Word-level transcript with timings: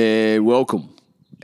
and 0.00 0.46
welcome. 0.46 0.88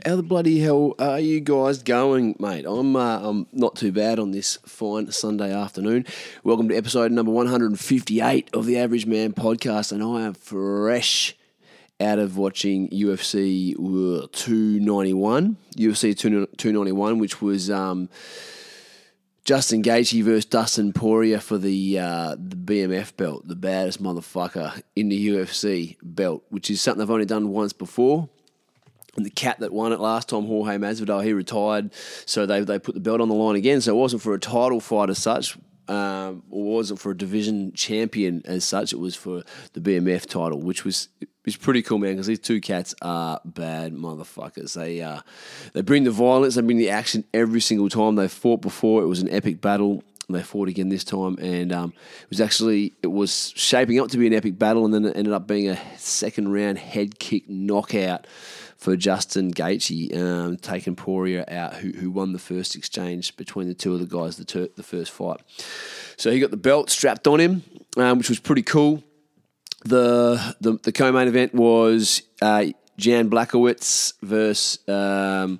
How 0.03 0.15
the 0.15 0.23
bloody 0.23 0.59
hell 0.59 0.95
are 0.97 1.19
you 1.19 1.39
guys 1.39 1.83
going, 1.83 2.35
mate? 2.39 2.65
I'm 2.67 2.95
uh, 2.95 3.19
I'm 3.19 3.45
not 3.51 3.75
too 3.75 3.91
bad 3.91 4.17
on 4.17 4.31
this 4.31 4.57
fine 4.65 5.11
Sunday 5.11 5.53
afternoon. 5.53 6.05
Welcome 6.43 6.67
to 6.69 6.75
episode 6.75 7.11
number 7.11 7.31
158 7.31 8.49
of 8.53 8.65
the 8.65 8.79
Average 8.79 9.05
Man 9.05 9.33
podcast, 9.33 9.91
and 9.91 10.01
I 10.01 10.23
am 10.23 10.33
fresh 10.33 11.35
out 11.99 12.17
of 12.17 12.35
watching 12.35 12.89
UFC 12.89 13.75
291, 13.75 15.57
UFC 15.77 16.17
291, 16.17 17.19
which 17.19 17.41
was 17.43 17.69
um, 17.69 18.09
Justin 19.45 19.83
Gaethje 19.83 20.23
versus 20.23 20.45
Dustin 20.45 20.93
Poirier 20.93 21.39
for 21.39 21.59
the 21.59 21.99
uh, 21.99 22.35
the 22.39 22.55
BMF 22.55 23.15
belt, 23.17 23.47
the 23.47 23.55
baddest 23.55 24.01
motherfucker 24.01 24.81
in 24.95 25.09
the 25.09 25.27
UFC 25.27 25.97
belt, 26.01 26.43
which 26.49 26.71
is 26.71 26.81
something 26.81 27.03
I've 27.03 27.11
only 27.11 27.25
done 27.25 27.49
once 27.49 27.71
before. 27.71 28.29
And 29.17 29.25
the 29.25 29.31
cat 29.31 29.59
that 29.59 29.73
won 29.73 29.93
it 29.93 29.99
last 29.99 30.29
time, 30.29 30.45
Jorge 30.45 30.77
Masvidal, 30.77 31.23
he 31.23 31.33
retired, 31.33 31.91
so 32.27 32.45
they 32.45 32.61
they 32.61 32.77
put 32.77 32.93
the 32.93 33.01
belt 33.01 33.19
on 33.19 33.29
the 33.29 33.35
line 33.35 33.55
again. 33.55 33.81
So 33.81 33.91
it 33.91 33.99
wasn't 33.99 34.21
for 34.21 34.35
a 34.35 34.39
title 34.39 34.79
fight 34.79 35.09
as 35.09 35.17
such, 35.17 35.57
um, 35.87 36.43
or 36.51 36.63
wasn't 36.63 36.99
for 36.99 37.11
a 37.11 37.17
division 37.17 37.71
champion 37.73 38.43
as 38.45 38.63
such. 38.63 38.93
It 38.93 38.99
was 38.99 39.15
for 39.15 39.41
the 39.73 39.79
BMF 39.79 40.27
title, 40.27 40.61
which 40.61 40.85
was 40.85 41.09
was 41.45 41.55
pretty 41.55 41.81
cool, 41.81 41.97
man. 41.97 42.13
Because 42.13 42.27
these 42.27 42.39
two 42.39 42.61
cats 42.61 42.93
are 43.01 43.41
bad 43.43 43.93
motherfuckers. 43.93 44.73
They 44.73 45.01
uh, 45.01 45.21
they 45.73 45.81
bring 45.81 46.03
the 46.03 46.11
violence, 46.11 46.53
they 46.53 46.61
bring 46.61 46.77
the 46.77 46.91
action 46.91 47.23
every 47.33 47.61
single 47.61 47.89
time. 47.89 48.15
They 48.15 48.27
fought 48.27 48.61
before. 48.61 49.01
It 49.01 49.07
was 49.07 49.21
an 49.21 49.29
epic 49.29 49.61
battle. 49.61 50.03
They 50.29 50.43
fought 50.43 50.67
again 50.67 50.89
this 50.89 51.05
time, 51.05 51.37
and 51.39 51.71
um, 51.71 51.93
it 52.21 52.29
was 52.29 52.41
actually 52.41 52.93
it 53.01 53.07
was 53.07 53.53
shaping 53.55 53.99
up 53.99 54.09
to 54.09 54.17
be 54.17 54.27
an 54.27 54.33
epic 54.33 54.59
battle, 54.59 54.83
and 54.83 54.93
then 54.93 55.05
it 55.05 55.15
ended 55.15 55.33
up 55.33 55.47
being 55.47 55.69
a 55.69 55.79
second 55.97 56.51
round 56.51 56.77
head 56.77 57.17
kick 57.17 57.49
knockout 57.49 58.27
for 58.77 58.95
Justin 58.95 59.51
Gaethje, 59.51 60.15
um, 60.15 60.57
taking 60.57 60.95
Poirier 60.95 61.43
out, 61.47 61.73
who, 61.75 61.89
who 61.91 62.11
won 62.11 62.31
the 62.31 62.39
first 62.39 62.75
exchange 62.75 63.35
between 63.35 63.67
the 63.67 63.73
two 63.73 63.93
of 63.93 63.99
the 63.99 64.05
guys, 64.05 64.37
the, 64.37 64.45
ter- 64.45 64.69
the 64.75 64.83
first 64.83 65.11
fight. 65.11 65.41
So 66.15 66.31
he 66.31 66.39
got 66.39 66.51
the 66.51 66.57
belt 66.57 66.89
strapped 66.89 67.27
on 67.27 67.39
him, 67.39 67.63
um, 67.97 68.19
which 68.19 68.29
was 68.29 68.39
pretty 68.39 68.63
cool. 68.63 69.03
The 69.83 70.55
the, 70.59 70.79
the 70.83 70.91
co-main 70.91 71.27
event 71.27 71.53
was 71.53 72.21
uh, 72.41 72.65
Jan 72.97 73.29
Blachowicz 73.29 74.13
versus 74.21 74.79
um, 74.87 75.59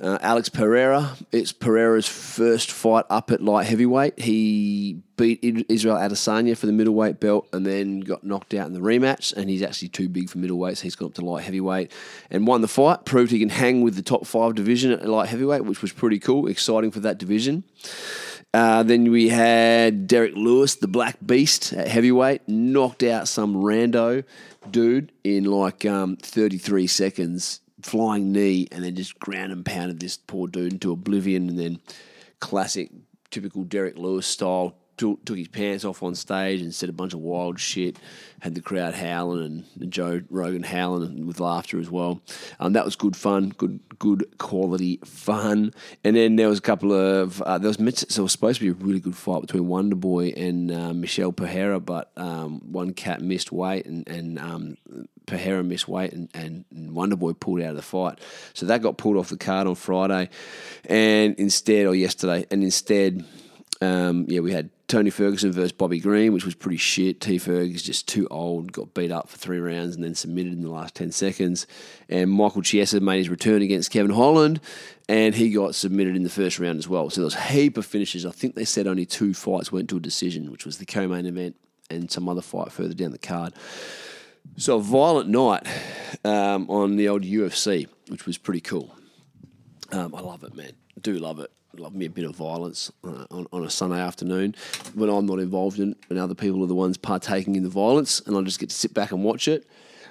uh, 0.00 0.18
Alex 0.20 0.48
Pereira. 0.48 1.16
It's 1.32 1.52
Pereira's 1.52 2.08
first 2.08 2.70
fight 2.70 3.04
up 3.10 3.30
at 3.30 3.42
light 3.42 3.66
heavyweight. 3.66 4.18
He 4.18 5.02
beat 5.16 5.40
Israel 5.68 5.96
Adesanya 5.96 6.56
for 6.56 6.66
the 6.66 6.72
middleweight 6.72 7.18
belt 7.20 7.48
and 7.52 7.66
then 7.66 8.00
got 8.00 8.22
knocked 8.24 8.54
out 8.54 8.66
in 8.66 8.72
the 8.72 8.80
rematch. 8.80 9.36
And 9.36 9.50
he's 9.50 9.62
actually 9.62 9.88
too 9.88 10.08
big 10.08 10.30
for 10.30 10.38
middleweight, 10.38 10.78
so 10.78 10.84
he's 10.84 10.94
gone 10.94 11.08
up 11.08 11.14
to 11.14 11.24
light 11.24 11.44
heavyweight 11.44 11.92
and 12.30 12.46
won 12.46 12.60
the 12.60 12.68
fight. 12.68 13.04
Proved 13.04 13.32
he 13.32 13.38
can 13.38 13.48
hang 13.48 13.82
with 13.82 13.96
the 13.96 14.02
top 14.02 14.26
five 14.26 14.54
division 14.54 14.92
at 14.92 15.06
light 15.08 15.28
heavyweight, 15.28 15.64
which 15.64 15.82
was 15.82 15.92
pretty 15.92 16.18
cool, 16.18 16.46
exciting 16.46 16.90
for 16.90 17.00
that 17.00 17.18
division. 17.18 17.64
Uh, 18.54 18.82
then 18.82 19.10
we 19.10 19.28
had 19.28 20.06
Derrick 20.06 20.34
Lewis, 20.34 20.76
the 20.76 20.88
Black 20.88 21.18
Beast 21.24 21.72
at 21.74 21.88
heavyweight, 21.88 22.48
knocked 22.48 23.02
out 23.02 23.28
some 23.28 23.54
rando 23.56 24.24
dude 24.70 25.12
in 25.22 25.44
like 25.44 25.84
um, 25.84 26.16
33 26.16 26.86
seconds 26.86 27.60
flying 27.82 28.32
knee 28.32 28.66
and 28.72 28.84
then 28.84 28.94
just 28.94 29.18
ground 29.18 29.52
and 29.52 29.64
pounded 29.64 30.00
this 30.00 30.16
poor 30.16 30.48
dude 30.48 30.72
into 30.74 30.92
oblivion 30.92 31.48
and 31.48 31.58
then 31.58 31.80
classic 32.40 32.90
typical 33.30 33.64
Derrick 33.64 33.98
Lewis 33.98 34.26
style 34.26 34.77
took, 34.98 35.24
took 35.24 35.38
his 35.38 35.48
pants 35.48 35.84
off 35.84 36.02
on 36.02 36.14
stage 36.14 36.60
and 36.60 36.74
said 36.74 36.88
a 36.88 36.92
bunch 36.92 37.14
of 37.14 37.20
wild 37.20 37.58
shit. 37.58 37.98
Had 38.40 38.54
the 38.54 38.60
crowd 38.60 38.94
howling 38.94 39.64
and 39.80 39.90
Joe 39.90 40.20
Rogan 40.30 40.62
howling 40.62 41.26
with 41.26 41.40
laughter 41.40 41.80
as 41.80 41.90
well. 41.90 42.20
Um, 42.60 42.74
that 42.74 42.84
was 42.84 42.94
good 42.94 43.16
fun, 43.16 43.48
good 43.56 43.80
good 43.98 44.38
quality 44.38 45.00
fun. 45.04 45.72
And 46.04 46.14
then 46.14 46.36
there 46.36 46.48
was 46.48 46.58
a 46.58 46.62
couple 46.62 46.92
of 46.92 47.42
uh, 47.42 47.58
there 47.58 47.68
was 47.68 47.80
it 47.80 48.18
was 48.18 48.32
supposed 48.32 48.60
to 48.60 48.64
be 48.64 48.70
a 48.70 48.86
really 48.86 49.00
good 49.00 49.16
fight 49.16 49.40
between 49.40 49.66
Wonder 49.66 49.96
Boy 49.96 50.28
and 50.36 50.70
uh, 50.70 50.92
Michel 50.92 51.32
Pereira, 51.32 51.80
but 51.80 52.12
um, 52.16 52.60
one 52.70 52.92
cat 52.92 53.20
missed 53.20 53.50
weight 53.50 53.86
and 53.86 54.06
and 54.08 54.38
um, 54.38 54.76
Pereira 55.26 55.64
missed 55.64 55.88
weight 55.88 56.12
and, 56.12 56.28
and 56.32 56.64
Wonder 56.94 57.16
Boy 57.16 57.32
pulled 57.32 57.60
out 57.60 57.70
of 57.70 57.76
the 57.76 57.82
fight. 57.82 58.20
So 58.54 58.66
that 58.66 58.82
got 58.82 58.98
pulled 58.98 59.16
off 59.16 59.30
the 59.30 59.36
card 59.36 59.66
on 59.66 59.74
Friday, 59.74 60.28
and 60.84 61.34
instead 61.36 61.86
or 61.86 61.94
yesterday, 61.94 62.46
and 62.50 62.62
instead. 62.62 63.24
Um, 63.80 64.24
yeah, 64.26 64.40
we 64.40 64.50
had 64.50 64.70
Tony 64.88 65.10
Ferguson 65.10 65.52
versus 65.52 65.70
Bobby 65.70 66.00
Green, 66.00 66.32
which 66.32 66.46
was 66.46 66.54
pretty 66.54 66.78
shit. 66.78 67.20
T 67.20 67.36
Ferg 67.36 67.74
is 67.74 67.82
just 67.82 68.08
too 68.08 68.26
old, 68.30 68.72
got 68.72 68.94
beat 68.94 69.12
up 69.12 69.28
for 69.28 69.36
three 69.36 69.58
rounds 69.58 69.94
and 69.94 70.02
then 70.02 70.14
submitted 70.14 70.54
in 70.54 70.62
the 70.62 70.70
last 70.70 70.94
10 70.94 71.12
seconds. 71.12 71.66
And 72.08 72.30
Michael 72.30 72.62
Chiesa 72.62 72.98
made 73.00 73.18
his 73.18 73.28
return 73.28 73.60
against 73.60 73.90
Kevin 73.90 74.10
Holland 74.10 74.60
and 75.06 75.34
he 75.34 75.50
got 75.50 75.74
submitted 75.74 76.16
in 76.16 76.22
the 76.22 76.30
first 76.30 76.58
round 76.58 76.78
as 76.78 76.88
well. 76.88 77.10
So 77.10 77.20
there 77.20 77.26
was 77.26 77.34
a 77.34 77.40
heap 77.42 77.76
of 77.76 77.84
finishes. 77.84 78.24
I 78.24 78.30
think 78.30 78.54
they 78.54 78.64
said 78.64 78.86
only 78.86 79.04
two 79.04 79.34
fights 79.34 79.70
went 79.70 79.90
to 79.90 79.98
a 79.98 80.00
decision, 80.00 80.50
which 80.50 80.64
was 80.64 80.78
the 80.78 80.86
co 80.86 81.06
main 81.06 81.26
event 81.26 81.56
and 81.90 82.10
some 82.10 82.26
other 82.26 82.42
fight 82.42 82.72
further 82.72 82.94
down 82.94 83.12
the 83.12 83.18
card. 83.18 83.52
So 84.56 84.78
a 84.78 84.80
violent 84.80 85.28
night 85.28 85.66
um, 86.24 86.68
on 86.70 86.96
the 86.96 87.10
old 87.10 87.24
UFC, 87.24 87.88
which 88.08 88.24
was 88.24 88.38
pretty 88.38 88.62
cool. 88.62 88.94
Um, 89.92 90.14
I 90.14 90.20
love 90.20 90.44
it, 90.44 90.54
man. 90.54 90.72
I 90.96 91.00
do 91.00 91.18
love 91.18 91.40
it 91.40 91.50
love 91.76 91.94
me 91.94 92.06
a 92.06 92.10
bit 92.10 92.24
of 92.24 92.34
violence 92.34 92.90
uh, 93.04 93.26
on, 93.30 93.46
on 93.52 93.64
a 93.64 93.70
Sunday 93.70 94.00
afternoon 94.00 94.54
when 94.94 95.10
I'm 95.10 95.26
not 95.26 95.38
involved 95.38 95.78
in 95.78 95.92
it 95.92 95.98
and 96.08 96.18
other 96.18 96.34
people 96.34 96.62
are 96.64 96.66
the 96.66 96.74
ones 96.74 96.96
partaking 96.96 97.56
in 97.56 97.62
the 97.62 97.68
violence 97.68 98.20
and 98.20 98.36
I 98.36 98.42
just 98.42 98.58
get 98.58 98.70
to 98.70 98.74
sit 98.74 98.94
back 98.94 99.12
and 99.12 99.22
watch 99.22 99.48
it. 99.48 99.66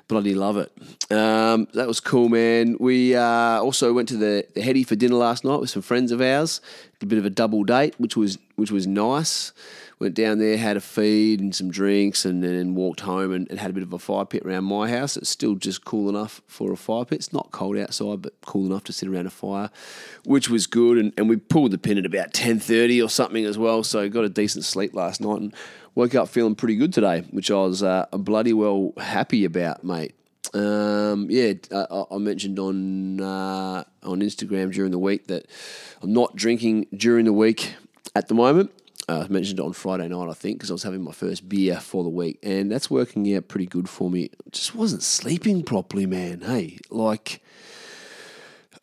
Bloody 0.07 0.35
love 0.35 0.55
it. 0.55 0.71
Um, 1.11 1.67
that 1.73 1.85
was 1.85 1.99
cool, 1.99 2.29
man. 2.29 2.77
We 2.79 3.13
uh, 3.13 3.59
also 3.59 3.91
went 3.91 4.07
to 4.09 4.17
the, 4.17 4.47
the 4.53 4.61
Heady 4.61 4.83
for 4.83 4.95
dinner 4.95 5.15
last 5.15 5.43
night 5.43 5.59
with 5.59 5.69
some 5.69 5.81
friends 5.81 6.13
of 6.13 6.21
ours. 6.21 6.61
A 7.01 7.05
bit 7.05 7.19
of 7.19 7.25
a 7.25 7.29
double 7.29 7.65
date, 7.65 7.93
which 7.97 8.15
was 8.15 8.37
which 8.55 8.71
was 8.71 8.87
nice 8.87 9.51
went 9.99 10.13
down 10.13 10.37
there, 10.37 10.57
had 10.57 10.77
a 10.77 10.81
feed 10.81 11.39
and 11.39 11.55
some 11.55 11.71
drinks, 11.71 12.25
and 12.25 12.43
then 12.43 12.75
walked 12.75 13.01
home 13.01 13.31
and, 13.31 13.49
and, 13.49 13.59
had 13.59 13.71
a 13.71 13.73
bit 13.73 13.83
of 13.83 13.93
a 13.93 13.99
fire 13.99 14.25
pit 14.25 14.43
around 14.45 14.65
my 14.65 14.89
house. 14.89 15.17
It's 15.17 15.29
still 15.29 15.55
just 15.55 15.83
cool 15.85 16.07
enough 16.09 16.41
for 16.47 16.71
a 16.71 16.77
fire 16.77 17.05
pit. 17.05 17.19
It's 17.19 17.33
not 17.33 17.51
cold 17.51 17.77
outside, 17.77 18.21
but 18.21 18.33
cool 18.45 18.67
enough 18.67 18.83
to 18.85 18.93
sit 18.93 19.09
around 19.09 19.25
a 19.25 19.31
fire, 19.31 19.69
which 20.23 20.49
was 20.49 20.67
good. 20.67 20.97
And, 20.97 21.13
and 21.17 21.27
we 21.27 21.37
pulled 21.37 21.71
the 21.71 21.77
pin 21.77 21.97
at 21.97 22.05
about 22.05 22.33
ten 22.33 22.59
thirty 22.59 23.01
or 23.01 23.09
something 23.09 23.45
as 23.45 23.57
well, 23.57 23.83
so 23.83 24.07
got 24.09 24.23
a 24.23 24.29
decent 24.29 24.65
sleep 24.65 24.93
last 24.93 25.21
night 25.21 25.41
and 25.41 25.53
woke 25.95 26.13
up 26.13 26.29
feeling 26.29 26.55
pretty 26.55 26.75
good 26.75 26.93
today, 26.93 27.21
which 27.31 27.49
I 27.49 27.55
was 27.55 27.81
uh, 27.81 28.05
bloody 28.11 28.53
well 28.53 28.93
happy 28.97 29.45
about, 29.45 29.83
mate. 29.83 30.13
Um, 30.53 31.27
yeah, 31.29 31.53
I, 31.73 32.03
I, 32.11 32.17
mentioned 32.19 32.57
on 32.59 33.19
uh, 33.19 33.83
on 34.03 34.21
Instagram 34.21 34.71
during 34.71 34.91
the 34.91 34.99
week 34.99 35.27
that 35.27 35.47
I'm 36.01 36.13
not 36.13 36.35
drinking 36.35 36.87
during 36.95 37.25
the 37.25 37.33
week 37.33 37.73
at 38.15 38.27
the 38.27 38.33
moment. 38.33 38.71
Uh, 39.09 39.23
I 39.23 39.27
mentioned 39.31 39.59
it 39.59 39.63
on 39.63 39.71
Friday 39.71 40.07
night, 40.09 40.29
I 40.29 40.33
think, 40.33 40.57
because 40.57 40.69
I 40.69 40.73
was 40.73 40.83
having 40.83 41.01
my 41.01 41.13
first 41.13 41.47
beer 41.47 41.79
for 41.79 42.03
the 42.03 42.09
week, 42.09 42.39
and 42.43 42.69
that's 42.69 42.91
working 42.91 43.33
out 43.35 43.47
pretty 43.47 43.65
good 43.65 43.87
for 43.87 44.09
me. 44.09 44.29
Just 44.51 44.75
wasn't 44.75 45.01
sleeping 45.01 45.63
properly, 45.63 46.05
man. 46.05 46.41
Hey, 46.41 46.79
like 46.89 47.41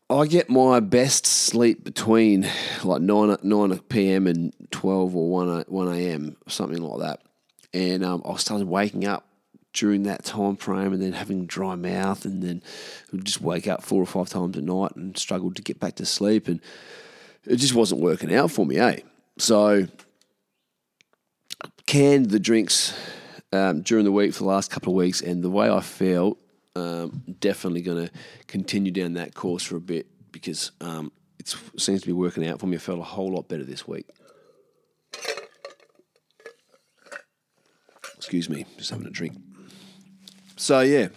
I 0.08 0.26
get 0.26 0.48
my 0.48 0.80
best 0.80 1.26
sleep 1.26 1.84
between 1.84 2.48
like 2.82 3.02
nine 3.02 3.36
nine 3.42 3.78
p.m. 3.80 4.26
and 4.26 4.54
twelve 4.70 5.14
or 5.14 5.28
one 5.30 5.64
one 5.68 5.94
a.m. 5.94 6.36
something 6.48 6.80
like 6.80 7.00
that, 7.00 7.20
and 7.74 8.02
um, 8.02 8.22
I 8.24 8.36
started 8.36 8.66
waking 8.66 9.06
up 9.06 9.26
during 9.74 10.04
that 10.04 10.24
time 10.24 10.56
frame 10.56 10.92
and 10.92 11.02
then 11.02 11.12
having 11.12 11.46
dry 11.46 11.74
mouth 11.74 12.24
and 12.24 12.42
then 12.42 12.62
just 13.24 13.40
wake 13.40 13.66
up 13.66 13.82
four 13.82 14.00
or 14.00 14.06
five 14.06 14.28
times 14.28 14.56
a 14.56 14.62
night 14.62 14.94
and 14.94 15.18
struggled 15.18 15.56
to 15.56 15.62
get 15.62 15.80
back 15.80 15.96
to 15.96 16.06
sleep 16.06 16.46
and 16.46 16.60
it 17.44 17.56
just 17.56 17.74
wasn't 17.74 18.00
working 18.00 18.32
out 18.32 18.50
for 18.50 18.64
me, 18.64 18.78
eh? 18.78 19.00
So 19.36 19.88
canned 21.86 22.30
the 22.30 22.38
drinks 22.38 22.94
um, 23.52 23.82
during 23.82 24.04
the 24.04 24.12
week 24.12 24.32
for 24.32 24.40
the 24.40 24.48
last 24.48 24.70
couple 24.70 24.92
of 24.92 24.96
weeks, 24.96 25.20
and 25.20 25.42
the 25.42 25.50
way 25.50 25.70
I 25.70 25.80
felt, 25.80 26.38
um, 26.76 27.22
definitely 27.40 27.82
going 27.82 28.06
to 28.06 28.12
continue 28.46 28.90
down 28.90 29.14
that 29.14 29.34
course 29.34 29.62
for 29.62 29.76
a 29.76 29.80
bit 29.80 30.06
because 30.32 30.72
um, 30.80 31.12
it 31.38 31.54
seems 31.76 32.00
to 32.00 32.06
be 32.06 32.12
working 32.12 32.46
out 32.46 32.58
for 32.58 32.66
me. 32.66 32.76
I 32.76 32.80
felt 32.80 32.98
a 32.98 33.02
whole 33.02 33.32
lot 33.32 33.48
better 33.48 33.64
this 33.64 33.86
week. 33.86 34.08
Excuse 38.16 38.48
me, 38.48 38.64
just 38.78 38.90
having 38.90 39.06
a 39.06 39.10
drink. 39.10 39.36
So 40.56 40.80
yeah, 40.80 41.08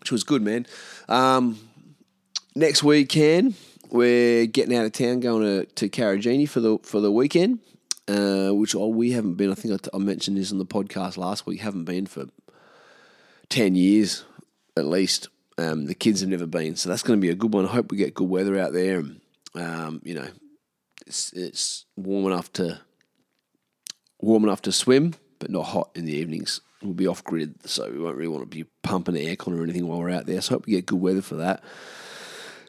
which 0.00 0.12
was 0.12 0.22
good, 0.22 0.42
man. 0.42 0.66
Um, 1.08 1.58
next 2.54 2.84
weekend 2.84 3.54
we're 3.90 4.46
getting 4.46 4.76
out 4.76 4.84
of 4.84 4.92
town, 4.92 5.20
going 5.20 5.42
to 5.42 5.66
to 5.74 5.88
Karijini 5.88 6.48
for 6.48 6.60
the 6.60 6.78
for 6.82 7.00
the 7.00 7.10
weekend 7.10 7.60
uh, 8.08 8.50
which 8.50 8.74
we 8.74 9.12
haven't 9.12 9.34
been. 9.34 9.50
I 9.50 9.54
think 9.54 9.88
I, 9.92 9.98
mentioned 9.98 10.36
this 10.36 10.52
on 10.52 10.58
the 10.58 10.66
podcast 10.66 11.16
last 11.16 11.46
week. 11.46 11.60
Haven't 11.60 11.84
been 11.84 12.06
for 12.06 12.26
ten 13.48 13.74
years 13.74 14.24
at 14.76 14.86
least. 14.86 15.28
Um, 15.58 15.86
the 15.86 15.94
kids 15.94 16.20
have 16.20 16.28
never 16.28 16.46
been, 16.46 16.76
so 16.76 16.88
that's 16.88 17.02
going 17.02 17.18
to 17.18 17.24
be 17.24 17.30
a 17.30 17.34
good 17.34 17.54
one. 17.54 17.64
I 17.64 17.70
hope 17.70 17.90
we 17.90 17.96
get 17.96 18.14
good 18.14 18.28
weather 18.28 18.58
out 18.58 18.72
there, 18.72 18.98
and 18.98 19.20
um, 19.54 20.02
you 20.04 20.14
know, 20.14 20.28
it's 21.06 21.32
it's 21.32 21.86
warm 21.96 22.26
enough 22.26 22.52
to 22.54 22.80
warm 24.20 24.44
enough 24.44 24.62
to 24.62 24.72
swim, 24.72 25.14
but 25.38 25.50
not 25.50 25.66
hot 25.66 25.90
in 25.94 26.04
the 26.04 26.14
evenings. 26.14 26.60
we'll 26.82 26.92
be 26.92 27.06
off 27.06 27.24
grid, 27.24 27.54
so 27.68 27.90
we 27.90 27.98
won't 27.98 28.16
really 28.16 28.28
want 28.28 28.42
to 28.42 28.56
be 28.56 28.68
pumping 28.82 29.14
aircon 29.14 29.58
or 29.58 29.62
anything 29.62 29.86
while 29.86 29.98
we're 29.98 30.10
out 30.10 30.26
there. 30.26 30.40
So 30.40 30.52
I 30.52 30.54
hope 30.56 30.66
we 30.66 30.72
get 30.72 30.86
good 30.86 31.00
weather 31.00 31.22
for 31.22 31.36
that. 31.36 31.62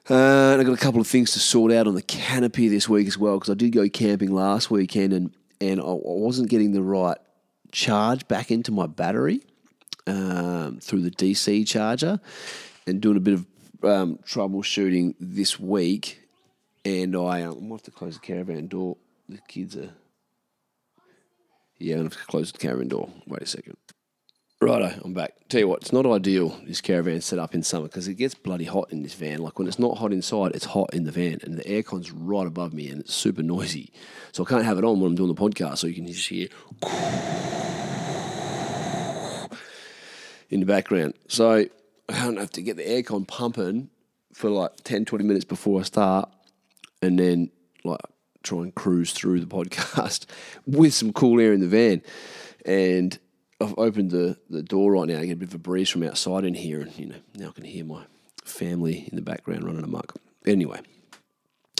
Uh, 0.10 0.54
and 0.54 0.62
I've 0.62 0.66
got 0.68 0.74
a 0.74 0.82
couple 0.82 1.02
of 1.02 1.08
things 1.08 1.32
to 1.32 1.40
sort 1.40 1.72
out 1.72 1.86
on 1.86 1.96
the 1.96 2.02
canopy 2.02 2.70
this 2.70 2.88
week 2.88 3.08
as 3.08 3.18
well 3.18 3.36
because 3.36 3.50
I 3.50 3.56
did 3.56 3.72
go 3.72 3.90
camping 3.90 4.32
last 4.32 4.72
weekend 4.72 5.12
and 5.12 5.32
and 5.60 5.82
I 5.82 5.84
wasn't 5.86 6.50
getting 6.50 6.72
the 6.72 6.84
right 6.84 7.18
charge 7.72 8.28
back 8.28 8.52
into 8.52 8.72
my 8.72 8.88
battery 8.88 9.42
um, 10.06 10.80
through 10.80 11.02
the 11.02 11.12
DC 11.12 11.68
charger 11.68 12.20
and 12.86 13.02
doing 13.02 13.18
a 13.18 13.20
bit 13.20 13.34
of 13.34 13.46
um, 13.84 14.20
troubleshooting 14.20 15.16
this 15.20 15.60
week. 15.60 16.22
And 16.86 17.16
I, 17.16 17.44
um, 17.44 17.58
I 17.58 17.62
might 17.62 17.76
have 17.76 17.82
to 17.84 17.92
close 17.92 18.14
the 18.14 18.22
caravan 18.22 18.68
door. 18.68 18.98
The 19.28 19.40
kids 19.48 19.76
are. 19.76 19.90
Yeah, 21.80 21.96
I'm 21.96 22.02
going 22.02 22.10
to 22.12 22.18
close 22.18 22.52
the 22.52 22.58
caravan 22.58 22.88
door. 22.88 23.10
Wait 23.28 23.42
a 23.42 23.46
second. 23.46 23.78
Righto, 24.60 24.92
I'm 25.06 25.14
back. 25.14 25.36
Tell 25.50 25.60
you 25.60 25.68
what, 25.68 25.82
it's 25.82 25.94
not 25.94 26.08
ideal, 26.08 26.60
this 26.66 26.82
caravan 26.82 27.22
set 27.22 27.38
up 27.38 27.54
in 27.54 27.62
summer 27.62 27.86
because 27.86 28.08
it 28.08 28.16
gets 28.16 28.34
bloody 28.34 28.66
hot 28.66 28.92
in 28.92 29.04
this 29.04 29.14
van. 29.14 29.38
Like 29.38 29.60
when 29.60 29.68
it's 29.68 29.78
not 29.78 30.00
hot 30.00 30.12
inside, 30.12 30.56
it's 30.56 30.66
hot 30.66 30.96
in 30.96 31.04
the 31.04 31.12
van 31.12 31.38
and 31.44 31.60
the 31.60 31.64
aircon's 31.64 32.12
right 32.12 32.48
above 32.48 32.74
me 32.74 32.90
and 32.90 33.02
it's 33.02 33.14
super 33.14 33.44
noisy. 33.44 33.94
So 34.32 34.44
I 34.44 34.50
can't 34.50 34.66
have 34.66 34.80
it 34.80 34.84
on 34.84 35.00
when 35.00 35.12
I'm 35.12 35.16
doing 35.16 35.34
the 35.34 35.36
podcast 35.36 35.78
so 35.78 35.86
you 35.86 35.94
can 35.94 36.08
just 36.08 36.28
hear 36.28 36.48
in 40.50 40.60
the 40.62 40.66
background. 40.66 41.14
So 41.28 41.52
I 41.52 41.70
don't 42.10 42.38
have 42.38 42.52
to 42.54 42.64
get 42.64 42.78
the 42.78 42.84
aircon 42.84 43.28
pumping 43.28 43.92
for 44.34 44.50
like 44.50 44.72
10, 44.84 45.06
20 45.06 45.24
minutes 45.24 45.46
before 45.46 45.82
I 45.82 45.84
start 45.84 46.32
and 47.04 47.20
then 47.20 47.52
like 47.84 48.02
try 48.42 48.58
and 48.64 48.74
cruise 48.74 49.14
through 49.14 49.40
the 49.40 49.46
podcast 49.56 50.26
with 50.66 50.96
some 50.96 51.14
cool 51.14 51.40
air 51.40 51.54
in 51.54 51.60
the 51.60 51.68
van. 51.68 52.02
And 52.66 53.20
I've 53.60 53.78
opened 53.78 54.12
the, 54.12 54.38
the 54.50 54.62
door 54.62 54.94
right 54.94 55.08
now. 55.08 55.20
I 55.20 55.26
get 55.26 55.34
a 55.34 55.38
bit 55.38 55.50
of 55.50 55.56
a 55.56 55.60
breeze 55.60 55.90
from 55.90 56.04
outside 56.04 56.46
in 56.46 56.54
here, 56.54 56.82
and 56.82 56.98
you 56.98 57.08
know 57.08 57.16
now 57.36 57.50
I 57.50 57.52
can 57.52 57.64
hear 57.64 57.84
my 57.84 58.04
family 58.44 59.08
in 59.12 59.16
the 59.16 59.22
background 59.22 59.64
running 59.64 59.84
amok. 59.84 60.16
Anyway, 60.46 60.80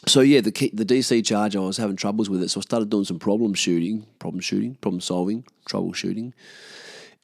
so 0.08 0.22
yeah, 0.22 0.42
the 0.42 0.52
key, 0.52 0.72
the 0.74 0.86
DC 0.86 1.26
charger 1.26 1.60
I 1.60 1.64
was 1.64 1.78
having 1.78 1.96
troubles 1.96 2.30
with 2.30 2.42
it, 2.42 2.50
so 2.50 2.60
I 2.60 2.62
started 2.62 2.90
doing 2.90 3.06
some 3.06 3.20
problem 3.20 3.54
shooting, 3.54 4.08
problem 4.18 4.42
shooting, 4.42 4.76
problem 4.76 5.02
solving, 5.02 5.46
troubleshooting, 5.70 6.34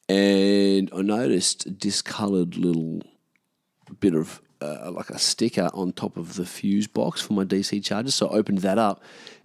and 0.08 0.90
I 0.96 1.02
noticed 1.02 1.66
a 1.66 1.72
discoloured 1.72 2.56
little 2.56 3.02
bit 4.00 4.14
of 4.14 4.40
uh, 4.62 4.92
like 4.92 5.10
a 5.10 5.18
sticker 5.18 5.72
on 5.74 5.94
top 5.94 6.16
of 6.16 6.36
the 6.36 6.46
fuse 6.46 6.88
box 6.88 7.22
for 7.22 7.34
my 7.34 7.44
DC 7.44 7.84
charger. 7.84 8.12
So 8.12 8.28
I 8.28 8.34
opened 8.34 8.60
that 8.60 8.78
up, 8.78 9.02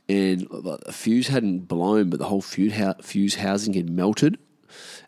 and 0.07 0.43
the 0.51 0.93
fuse 0.93 1.29
hadn't 1.29 1.61
blown, 1.61 2.11
but 2.11 2.19
the 2.19 2.27
whole 2.27 2.43
fuse 2.43 3.35
housing 3.37 3.73
had 3.73 3.89
melted 3.89 4.39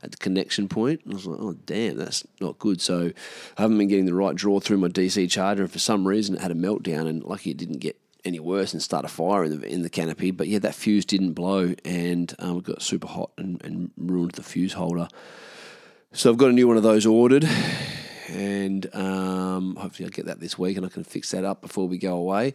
at 0.02 0.10
the 0.10 0.16
connection 0.16 0.68
point. 0.68 1.00
I 1.08 1.12
was 1.12 1.26
like, 1.26 1.40
oh, 1.40 1.54
damn, 1.66 1.96
that's 1.96 2.26
not 2.40 2.58
good. 2.58 2.80
So 2.80 3.12
I 3.56 3.62
haven't 3.62 3.78
been 3.78 3.88
getting 3.88 4.06
the 4.06 4.14
right 4.14 4.34
draw 4.34 4.60
through 4.60 4.78
my 4.78 4.88
DC 4.88 5.30
charger. 5.30 5.62
And 5.62 5.72
for 5.72 5.78
some 5.78 6.06
reason, 6.06 6.34
it 6.34 6.40
had 6.40 6.50
a 6.50 6.54
meltdown. 6.54 7.08
And 7.08 7.22
lucky 7.24 7.50
it 7.50 7.56
didn't 7.56 7.78
get 7.78 7.96
any 8.24 8.40
worse 8.40 8.72
and 8.72 8.82
start 8.82 9.04
a 9.04 9.08
fire 9.08 9.44
in 9.44 9.60
the 9.60 9.66
in 9.66 9.82
the 9.82 9.90
canopy. 9.90 10.30
But 10.30 10.48
yeah, 10.48 10.58
that 10.60 10.74
fuse 10.74 11.04
didn't 11.04 11.32
blow, 11.32 11.74
and 11.84 12.34
um, 12.38 12.58
it 12.58 12.64
got 12.64 12.82
super 12.82 13.08
hot 13.08 13.30
and, 13.38 13.62
and 13.64 13.90
ruined 13.96 14.32
the 14.32 14.42
fuse 14.42 14.74
holder. 14.74 15.08
So 16.12 16.30
I've 16.30 16.38
got 16.38 16.50
a 16.50 16.52
new 16.52 16.66
one 16.66 16.76
of 16.76 16.82
those 16.82 17.06
ordered, 17.06 17.48
and 18.28 18.94
um, 18.94 19.76
hopefully 19.76 20.06
I'll 20.06 20.10
get 20.10 20.26
that 20.26 20.40
this 20.40 20.58
week, 20.58 20.76
and 20.76 20.84
I 20.84 20.88
can 20.88 21.04
fix 21.04 21.30
that 21.30 21.44
up 21.44 21.62
before 21.62 21.86
we 21.86 21.98
go 21.98 22.16
away 22.16 22.54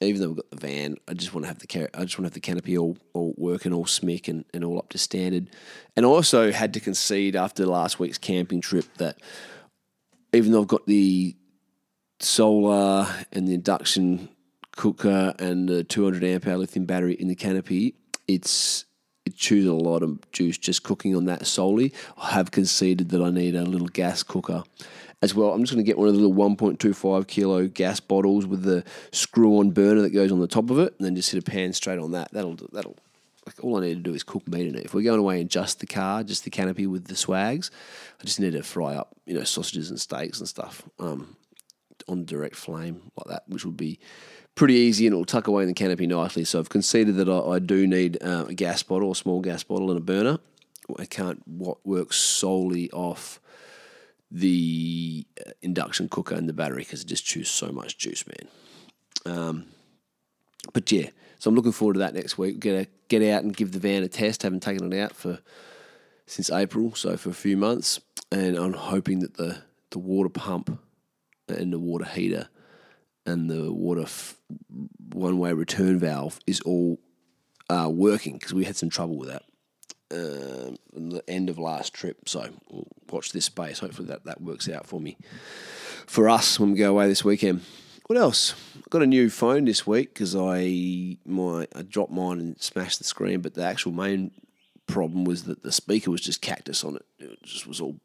even 0.00 0.20
though 0.20 0.28
we've 0.28 0.36
got 0.36 0.50
the 0.50 0.56
van, 0.56 0.96
I 1.08 1.14
just 1.14 1.32
want 1.32 1.44
to 1.44 1.48
have 1.48 1.58
the 1.58 1.98
I 1.98 2.04
just 2.04 2.18
want 2.18 2.24
to 2.24 2.28
have 2.28 2.34
the 2.34 2.40
canopy 2.40 2.76
all, 2.76 2.98
all 3.14 3.34
working, 3.36 3.72
all 3.72 3.86
smick 3.86 4.28
and, 4.28 4.44
and 4.52 4.64
all 4.64 4.78
up 4.78 4.90
to 4.90 4.98
standard. 4.98 5.48
And 5.96 6.04
I 6.04 6.08
also 6.08 6.52
had 6.52 6.74
to 6.74 6.80
concede 6.80 7.34
after 7.34 7.64
last 7.64 7.98
week's 7.98 8.18
camping 8.18 8.60
trip 8.60 8.86
that 8.98 9.18
even 10.32 10.52
though 10.52 10.62
I've 10.62 10.68
got 10.68 10.86
the 10.86 11.34
solar 12.20 13.06
and 13.32 13.48
the 13.48 13.54
induction 13.54 14.28
cooker 14.76 15.34
and 15.38 15.68
the 15.68 15.82
200 15.84 16.22
amp 16.22 16.46
hour 16.46 16.58
lithium 16.58 16.84
battery 16.84 17.14
in 17.14 17.28
the 17.28 17.34
canopy, 17.34 17.94
it's 18.28 18.84
it 19.24 19.34
chews 19.36 19.66
a 19.66 19.72
lot 19.72 20.02
of 20.02 20.30
juice 20.30 20.56
just 20.56 20.82
cooking 20.82 21.16
on 21.16 21.24
that 21.24 21.46
solely. 21.46 21.92
I 22.16 22.30
have 22.30 22.52
conceded 22.52 23.08
that 23.08 23.22
I 23.22 23.30
need 23.30 23.56
a 23.56 23.64
little 23.64 23.88
gas 23.88 24.22
cooker 24.22 24.62
as 25.22 25.34
well. 25.34 25.52
I'm 25.52 25.62
just 25.62 25.72
going 25.72 25.84
to 25.84 25.88
get 25.88 25.98
one 25.98 26.08
of 26.08 26.14
the 26.14 26.20
little 26.20 26.36
1.25 26.36 27.26
kilo 27.26 27.66
gas 27.68 28.00
bottles 28.00 28.46
with 28.46 28.62
the 28.62 28.84
screw-on 29.12 29.70
burner 29.70 30.02
that 30.02 30.10
goes 30.10 30.30
on 30.30 30.40
the 30.40 30.46
top 30.46 30.70
of 30.70 30.78
it, 30.78 30.94
and 30.98 31.06
then 31.06 31.16
just 31.16 31.30
hit 31.30 31.46
a 31.46 31.50
pan 31.50 31.72
straight 31.72 31.98
on 31.98 32.12
that. 32.12 32.32
That'll 32.32 32.56
that'll. 32.72 32.96
Like 33.46 33.62
all 33.62 33.76
I 33.76 33.82
need 33.82 33.94
to 33.94 34.00
do 34.00 34.12
is 34.12 34.24
cook 34.24 34.48
meat 34.48 34.66
in 34.66 34.74
it. 34.74 34.86
If 34.86 34.92
we're 34.92 35.04
going 35.04 35.20
away 35.20 35.40
in 35.40 35.46
just 35.46 35.78
the 35.78 35.86
car, 35.86 36.24
just 36.24 36.42
the 36.42 36.50
canopy 36.50 36.88
with 36.88 37.06
the 37.06 37.14
swags, 37.14 37.70
I 38.20 38.24
just 38.24 38.40
need 38.40 38.54
to 38.54 38.62
fry 38.64 38.96
up, 38.96 39.14
you 39.24 39.34
know, 39.34 39.44
sausages 39.44 39.88
and 39.88 40.00
steaks 40.00 40.40
and 40.40 40.48
stuff 40.48 40.82
um, 40.98 41.36
on 42.08 42.24
direct 42.24 42.56
flame 42.56 43.02
like 43.16 43.28
that, 43.28 43.44
which 43.46 43.64
would 43.64 43.76
be 43.76 44.00
pretty 44.56 44.74
easy 44.74 45.06
and 45.06 45.14
it'll 45.14 45.24
tuck 45.24 45.46
away 45.46 45.62
in 45.62 45.68
the 45.68 45.74
canopy 45.74 46.08
nicely. 46.08 46.44
So 46.44 46.58
I've 46.58 46.70
conceded 46.70 47.14
that 47.18 47.28
I, 47.28 47.38
I 47.38 47.58
do 47.60 47.86
need 47.86 48.20
uh, 48.20 48.46
a 48.48 48.54
gas 48.54 48.82
bottle, 48.82 49.12
a 49.12 49.14
small 49.14 49.40
gas 49.40 49.62
bottle, 49.62 49.92
and 49.92 49.98
a 49.98 50.02
burner. 50.02 50.38
I 50.98 51.04
can't 51.04 51.46
what 51.46 51.86
work 51.86 52.12
solely 52.12 52.90
off 52.90 53.40
the 54.30 55.26
uh, 55.46 55.50
induction 55.62 56.08
cooker 56.08 56.34
and 56.34 56.48
the 56.48 56.52
battery 56.52 56.82
because 56.82 57.02
it 57.02 57.06
just 57.06 57.24
chews 57.24 57.48
so 57.48 57.68
much 57.68 57.98
juice, 57.98 58.24
man. 58.26 59.36
Um, 59.36 59.66
but 60.72 60.90
yeah, 60.90 61.10
so 61.38 61.48
I'm 61.48 61.54
looking 61.56 61.72
forward 61.72 61.94
to 61.94 62.00
that 62.00 62.14
next 62.14 62.38
week. 62.38 62.60
Get 62.60 62.86
a, 62.86 62.88
get 63.08 63.22
out 63.32 63.42
and 63.42 63.56
give 63.56 63.72
the 63.72 63.78
van 63.78 64.02
a 64.02 64.08
test. 64.08 64.42
Haven't 64.42 64.62
taken 64.62 64.92
it 64.92 64.98
out 64.98 65.14
for 65.14 65.38
since 66.26 66.50
April, 66.50 66.94
so 66.94 67.16
for 67.16 67.30
a 67.30 67.34
few 67.34 67.56
months, 67.56 68.00
and 68.32 68.56
I'm 68.56 68.72
hoping 68.72 69.20
that 69.20 69.36
the 69.36 69.62
the 69.90 69.98
water 69.98 70.28
pump 70.28 70.78
and 71.48 71.72
the 71.72 71.78
water 71.78 72.04
heater 72.04 72.48
and 73.24 73.48
the 73.48 73.72
water 73.72 74.02
f- 74.02 74.36
one 75.12 75.38
way 75.38 75.52
return 75.52 75.98
valve 75.98 76.40
is 76.46 76.60
all 76.62 76.98
uh, 77.70 77.88
working 77.90 78.34
because 78.34 78.52
we 78.52 78.64
had 78.64 78.76
some 78.76 78.90
trouble 78.90 79.16
with 79.16 79.28
that 79.28 79.44
uh, 80.10 80.70
the 80.92 81.22
end 81.28 81.50
of 81.50 81.58
last 81.58 81.94
trip. 81.94 82.28
So 82.28 82.48
we'll 82.70 82.86
watch 83.10 83.32
this 83.32 83.46
space. 83.46 83.78
Hopefully 83.80 84.08
that, 84.08 84.24
that 84.24 84.40
works 84.40 84.68
out 84.68 84.86
for 84.86 85.00
me. 85.00 85.16
For 86.06 86.28
us 86.28 86.60
when 86.60 86.72
we 86.72 86.78
go 86.78 86.90
away 86.90 87.08
this 87.08 87.24
weekend. 87.24 87.62
What 88.06 88.18
else? 88.18 88.54
I 88.76 88.82
got 88.88 89.02
a 89.02 89.06
new 89.06 89.28
phone 89.28 89.64
this 89.64 89.84
week 89.84 90.14
because 90.14 90.36
I 90.36 91.16
my 91.24 91.66
I 91.74 91.82
dropped 91.82 92.12
mine 92.12 92.38
and 92.38 92.60
smashed 92.62 92.98
the 92.98 93.04
screen, 93.04 93.40
but 93.40 93.54
the 93.54 93.64
actual 93.64 93.90
main 93.90 94.30
problem 94.86 95.24
was 95.24 95.44
that 95.44 95.64
the 95.64 95.72
speaker 95.72 96.12
was 96.12 96.20
just 96.20 96.40
cactus 96.40 96.84
on 96.84 96.96
it. 96.96 97.04
It 97.18 97.42
just 97.42 97.66
was 97.66 97.80
all 97.80 97.96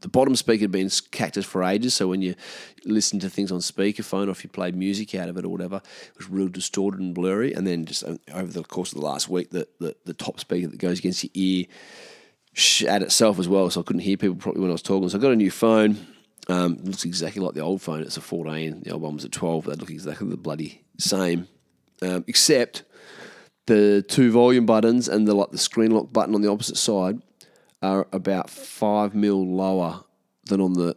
the 0.00 0.08
bottom 0.08 0.36
speaker 0.36 0.62
had 0.62 0.70
been 0.70 0.90
cactus 1.10 1.46
for 1.46 1.64
ages, 1.64 1.94
so 1.94 2.08
when 2.08 2.20
you 2.20 2.34
listen 2.84 3.18
to 3.20 3.30
things 3.30 3.50
on 3.50 3.60
speakerphone 3.60 4.28
or 4.28 4.30
if 4.30 4.44
you 4.44 4.50
played 4.50 4.76
music 4.76 5.14
out 5.14 5.28
of 5.28 5.36
it 5.36 5.44
or 5.44 5.48
whatever, 5.48 5.76
it 5.76 6.18
was 6.18 6.28
real 6.28 6.48
distorted 6.48 7.00
and 7.00 7.14
blurry. 7.14 7.52
And 7.52 7.66
then 7.66 7.86
just 7.86 8.04
uh, 8.04 8.16
over 8.32 8.52
the 8.52 8.62
course 8.62 8.92
of 8.92 9.00
the 9.00 9.06
last 9.06 9.28
week, 9.28 9.50
the, 9.50 9.66
the, 9.80 9.96
the 10.04 10.14
top 10.14 10.38
speaker 10.38 10.68
that 10.68 10.78
goes 10.78 10.98
against 10.98 11.24
your 11.24 11.30
ear 11.34 11.66
at 12.86 13.02
itself 13.02 13.38
as 13.38 13.48
well, 13.48 13.70
so 13.70 13.80
I 13.80 13.84
couldn't 13.84 14.02
hear 14.02 14.16
people 14.16 14.36
properly 14.36 14.62
when 14.62 14.70
I 14.70 14.72
was 14.72 14.82
talking. 14.82 15.08
So 15.08 15.18
I 15.18 15.20
got 15.20 15.32
a 15.32 15.36
new 15.36 15.50
phone. 15.50 16.06
Um, 16.48 16.78
looks 16.84 17.04
exactly 17.04 17.42
like 17.42 17.54
the 17.54 17.60
old 17.60 17.82
phone. 17.82 18.02
It's 18.02 18.16
a 18.16 18.20
14. 18.20 18.82
The 18.84 18.92
old 18.92 19.02
one 19.02 19.14
was 19.14 19.24
a 19.24 19.28
12. 19.28 19.64
They 19.64 19.74
look 19.74 19.90
exactly 19.90 20.28
the 20.28 20.36
bloody 20.36 20.84
same, 20.98 21.48
um, 22.02 22.24
except 22.28 22.84
the 23.66 24.04
two 24.06 24.30
volume 24.30 24.64
buttons 24.64 25.08
and 25.08 25.26
the 25.26 25.34
like 25.34 25.50
the 25.50 25.58
screen 25.58 25.90
lock 25.90 26.12
button 26.12 26.34
on 26.34 26.42
the 26.42 26.50
opposite 26.50 26.76
side 26.76 27.20
are 27.86 28.06
about 28.12 28.50
five 28.50 29.14
mil 29.14 29.46
lower 29.46 30.04
than 30.44 30.60
on 30.60 30.74
the 30.74 30.94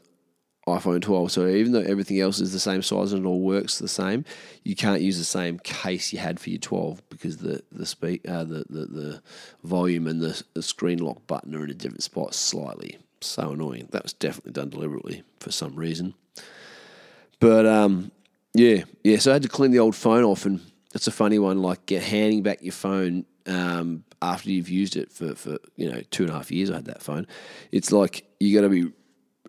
iPhone 0.68 1.02
12. 1.02 1.32
So 1.32 1.48
even 1.48 1.72
though 1.72 1.82
everything 1.82 2.20
else 2.20 2.40
is 2.40 2.54
the 2.54 2.60
same 2.60 2.82
size 2.82 3.14
and 3.14 3.26
it 3.26 3.28
all 3.28 3.42
works 3.42 3.80
the 3.80 3.88
same, 3.88 4.26
you 4.64 4.76
can't 4.76 5.02
use 5.02 5.18
the 5.18 5.24
same 5.24 5.60
case 5.60 6.14
you 6.14 6.20
had 6.20 6.40
for 6.40 6.50
your 6.50 6.60
12 6.60 7.02
because 7.10 7.38
the 7.38 7.64
the 7.72 7.86
speak 7.86 8.28
uh, 8.28 8.44
the, 8.44 8.66
the 8.70 8.86
the 8.86 9.22
volume 9.64 10.08
and 10.08 10.22
the, 10.22 10.42
the 10.54 10.62
screen 10.62 11.00
lock 11.00 11.26
button 11.28 11.56
are 11.56 11.64
in 11.64 11.70
a 11.70 11.74
different 11.74 12.04
spot 12.04 12.34
slightly. 12.34 12.98
So 13.22 13.52
annoying. 13.52 13.90
That 13.92 14.04
was 14.04 14.14
definitely 14.14 14.54
done 14.54 14.70
deliberately 14.70 15.24
for 15.40 15.52
some 15.52 15.76
reason. 15.76 16.14
But 17.40 17.66
um, 17.66 18.12
yeah, 18.54 18.84
yeah. 19.04 19.18
So 19.18 19.32
I 19.32 19.34
had 19.34 19.44
to 19.44 19.50
clean 19.50 19.72
the 19.72 19.80
old 19.80 19.96
phone 19.96 20.24
off, 20.24 20.46
and 20.46 20.62
it's 20.94 21.08
a 21.08 21.12
funny 21.12 21.40
one. 21.40 21.62
Like 21.62 21.90
handing 21.90 22.44
back 22.44 22.62
your 22.62 22.74
phone 22.74 23.26
um, 23.46 24.04
after 24.22 24.50
you've 24.52 24.70
used 24.70 24.96
it 24.96 25.12
for, 25.12 25.36
for 25.36 25.58
you 25.76 25.92
know 25.92 26.02
two 26.12 26.24
and 26.24 26.32
a 26.32 26.36
half 26.36 26.52
years. 26.52 26.70
I 26.70 26.76
had 26.76 26.86
that 26.86 27.02
phone. 27.02 27.28
It's 27.72 27.92
like 27.92 28.26
you 28.40 28.56
got 28.56 28.62
to 28.62 28.70
be 28.70 28.92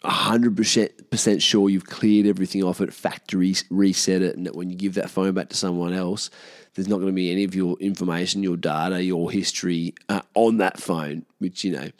hundred 0.02 0.56
percent 0.56 1.42
sure 1.42 1.68
you've 1.68 1.86
cleared 1.86 2.26
everything 2.26 2.64
off 2.64 2.80
it, 2.80 2.92
factory 2.92 3.54
reset 3.68 4.22
it, 4.22 4.36
and 4.36 4.46
that 4.46 4.54
when 4.54 4.70
you 4.70 4.76
give 4.76 4.94
that 4.94 5.10
phone 5.10 5.32
back 5.34 5.48
to 5.50 5.56
someone 5.56 5.92
else, 5.92 6.30
there's 6.74 6.88
not 6.88 6.96
going 6.96 7.08
to 7.08 7.12
be 7.12 7.30
any 7.30 7.44
of 7.44 7.54
your 7.54 7.76
information, 7.80 8.42
your 8.42 8.56
data, 8.56 9.02
your 9.02 9.30
history 9.30 9.94
uh, 10.08 10.22
on 10.34 10.56
that 10.58 10.80
phone, 10.80 11.26
which 11.38 11.64
you 11.64 11.72
know 11.72 11.90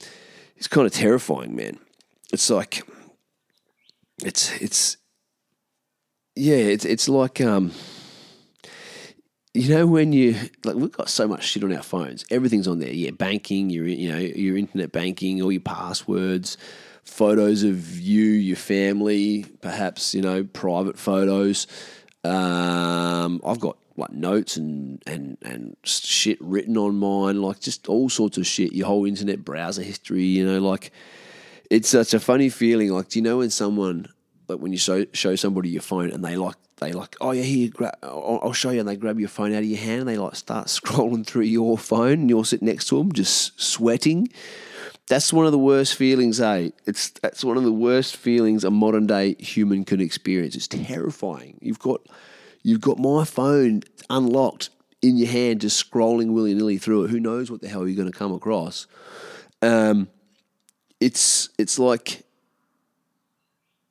is 0.56 0.68
kind 0.68 0.86
of 0.86 0.92
terrifying, 0.92 1.54
man. 1.54 1.78
It's 2.32 2.48
like 2.48 2.82
it's 4.24 4.52
it's 4.60 4.96
yeah, 6.36 6.56
it's 6.56 6.84
it's 6.84 7.08
like 7.08 7.40
um 7.40 7.72
you 9.54 9.74
know 9.74 9.86
when 9.86 10.12
you 10.12 10.36
like 10.64 10.76
we've 10.76 10.92
got 10.92 11.08
so 11.08 11.26
much 11.26 11.44
shit 11.44 11.64
on 11.64 11.74
our 11.74 11.82
phones. 11.82 12.24
Everything's 12.30 12.68
on 12.68 12.78
there. 12.78 12.92
Yeah, 12.92 13.10
banking, 13.10 13.70
your 13.70 13.86
you 13.86 14.12
know 14.12 14.18
your 14.18 14.56
internet 14.56 14.92
banking, 14.92 15.42
all 15.42 15.50
your 15.50 15.60
passwords, 15.60 16.56
photos 17.02 17.62
of 17.62 17.98
you, 17.98 18.24
your 18.24 18.56
family, 18.56 19.44
perhaps 19.60 20.14
you 20.14 20.22
know 20.22 20.44
private 20.44 20.98
photos. 20.98 21.66
Um, 22.22 23.40
I've 23.44 23.60
got 23.60 23.76
like 23.96 24.12
notes 24.12 24.56
and 24.56 25.02
and 25.06 25.36
and 25.42 25.76
shit 25.82 26.40
written 26.40 26.76
on 26.76 26.96
mine, 26.96 27.42
like 27.42 27.60
just 27.60 27.88
all 27.88 28.08
sorts 28.08 28.38
of 28.38 28.46
shit. 28.46 28.72
Your 28.72 28.86
whole 28.86 29.04
internet 29.04 29.44
browser 29.44 29.82
history, 29.82 30.24
you 30.24 30.46
know, 30.46 30.60
like 30.60 30.92
it's 31.70 31.88
such 31.88 32.14
a 32.14 32.20
funny 32.20 32.50
feeling. 32.50 32.90
Like, 32.90 33.08
do 33.08 33.18
you 33.18 33.22
know 33.22 33.38
when 33.38 33.50
someone 33.50 34.06
like 34.48 34.58
when 34.58 34.72
you 34.72 34.78
show 34.78 35.06
show 35.12 35.34
somebody 35.34 35.70
your 35.70 35.82
phone 35.82 36.10
and 36.10 36.24
they 36.24 36.36
like 36.36 36.56
they 36.80 36.92
like 36.92 37.16
oh 37.20 37.30
yeah 37.30 37.42
here 37.42 37.70
gra- 37.72 37.96
I'll, 38.02 38.40
I'll 38.42 38.52
show 38.52 38.70
you 38.70 38.80
and 38.80 38.88
they 38.88 38.96
grab 38.96 39.20
your 39.20 39.28
phone 39.28 39.52
out 39.52 39.58
of 39.58 39.64
your 39.64 39.78
hand 39.78 40.00
and 40.00 40.08
they 40.08 40.18
like 40.18 40.34
start 40.34 40.66
scrolling 40.68 41.26
through 41.26 41.44
your 41.44 41.78
phone 41.78 42.20
and 42.20 42.30
you're 42.30 42.44
sitting 42.44 42.66
next 42.66 42.86
to 42.88 42.98
them 42.98 43.12
just 43.12 43.60
sweating. 43.60 44.28
That's 45.08 45.32
one 45.32 45.44
of 45.44 45.50
the 45.50 45.58
worst 45.58 45.96
feelings, 45.96 46.40
eh? 46.40 46.70
It's 46.86 47.10
that's 47.10 47.44
one 47.44 47.56
of 47.56 47.64
the 47.64 47.72
worst 47.72 48.16
feelings 48.16 48.62
a 48.62 48.70
modern 48.70 49.06
day 49.06 49.34
human 49.38 49.84
can 49.84 50.00
experience. 50.00 50.54
It's 50.54 50.68
terrifying. 50.68 51.58
You've 51.60 51.80
got 51.80 52.00
you've 52.62 52.80
got 52.80 52.98
my 52.98 53.24
phone 53.24 53.82
unlocked 54.08 54.70
in 55.02 55.16
your 55.16 55.28
hand, 55.28 55.62
just 55.62 55.90
scrolling 55.90 56.32
willy 56.32 56.54
nilly 56.54 56.78
through 56.78 57.04
it. 57.04 57.10
Who 57.10 57.18
knows 57.18 57.50
what 57.50 57.60
the 57.60 57.68
hell 57.68 57.88
you're 57.88 57.96
going 57.96 58.10
to 58.10 58.16
come 58.16 58.32
across? 58.32 58.86
Um, 59.62 60.08
it's 61.00 61.48
it's 61.58 61.78
like 61.78 62.22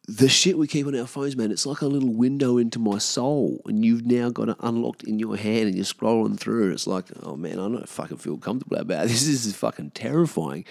the 0.10 0.28
shit 0.28 0.58
we 0.58 0.68
keep 0.68 0.88
on 0.88 0.96
our 0.96 1.06
phones, 1.06 1.38
man. 1.38 1.52
It's 1.52 1.66
like 1.66 1.82
a 1.82 1.88
little 1.88 2.10
window 2.10 2.58
into 2.58 2.80
my 2.80 2.98
soul, 2.98 3.62
and 3.66 3.86
you've 3.86 4.06
now 4.06 4.30
got 4.30 4.50
it 4.50 4.56
unlocked 4.60 5.04
in 5.04 5.20
your 5.20 5.38
hand, 5.38 5.68
and 5.68 5.76
you're 5.76 5.86
scrolling 5.86 6.40
through. 6.40 6.72
It's 6.72 6.88
like, 6.88 7.06
oh 7.22 7.36
man, 7.36 7.54
I 7.54 7.68
don't 7.70 7.88
fucking 7.88 8.18
feel 8.18 8.38
comfortable 8.38 8.78
about 8.78 9.04
this. 9.08 9.26
This 9.26 9.46
is 9.46 9.56
fucking 9.56 9.92
terrifying. 9.92 10.66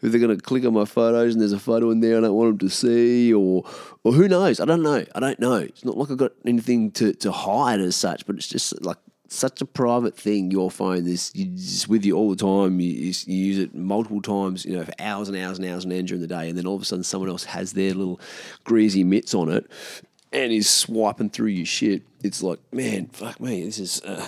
If 0.00 0.12
they're 0.12 0.20
going 0.20 0.36
to 0.36 0.40
click 0.40 0.64
on 0.64 0.74
my 0.74 0.84
photos 0.84 1.34
and 1.34 1.40
there's 1.40 1.52
a 1.52 1.58
photo 1.58 1.90
in 1.90 1.98
there 1.98 2.18
I 2.18 2.20
don't 2.20 2.34
want 2.34 2.50
them 2.60 2.68
to 2.68 2.74
see, 2.74 3.34
or 3.34 3.64
or 4.04 4.12
who 4.12 4.28
knows? 4.28 4.60
I 4.60 4.64
don't 4.64 4.82
know. 4.82 5.04
I 5.12 5.20
don't 5.20 5.40
know. 5.40 5.56
It's 5.56 5.84
not 5.84 5.96
like 5.96 6.10
I've 6.12 6.16
got 6.16 6.32
anything 6.46 6.92
to, 6.92 7.12
to 7.14 7.32
hide 7.32 7.80
as 7.80 7.96
such, 7.96 8.24
but 8.26 8.36
it's 8.36 8.48
just 8.48 8.80
like 8.84 8.98
such 9.28 9.60
a 9.60 9.66
private 9.66 10.16
thing. 10.16 10.50
Your 10.50 10.70
phone 10.70 11.06
is 11.06 11.30
just 11.32 11.88
with 11.88 12.04
you 12.04 12.16
all 12.16 12.30
the 12.30 12.36
time. 12.36 12.80
You, 12.80 12.90
you, 12.90 13.12
use 13.26 13.58
it 13.58 13.74
multiple 13.74 14.22
times, 14.22 14.64
you 14.64 14.76
know, 14.76 14.84
for 14.84 14.92
hours 14.98 15.28
and 15.28 15.36
hours 15.36 15.58
and 15.58 15.68
hours 15.68 15.84
and 15.84 15.92
hours 15.92 16.04
during 16.04 16.22
the 16.22 16.26
day, 16.26 16.48
and 16.48 16.56
then 16.56 16.66
all 16.66 16.76
of 16.76 16.82
a 16.82 16.84
sudden 16.84 17.04
someone 17.04 17.28
else 17.28 17.44
has 17.44 17.72
their 17.74 17.94
little 17.94 18.20
greasy 18.64 19.04
mitts 19.04 19.34
on 19.34 19.50
it 19.50 19.70
and 20.32 20.52
is 20.52 20.68
swiping 20.68 21.30
through 21.30 21.48
your 21.48 21.66
shit. 21.66 22.02
It's 22.22 22.42
like, 22.42 22.58
man, 22.72 23.06
fuck 23.06 23.40
me, 23.40 23.64
this 23.64 23.78
is. 23.78 24.02
Uh, 24.02 24.26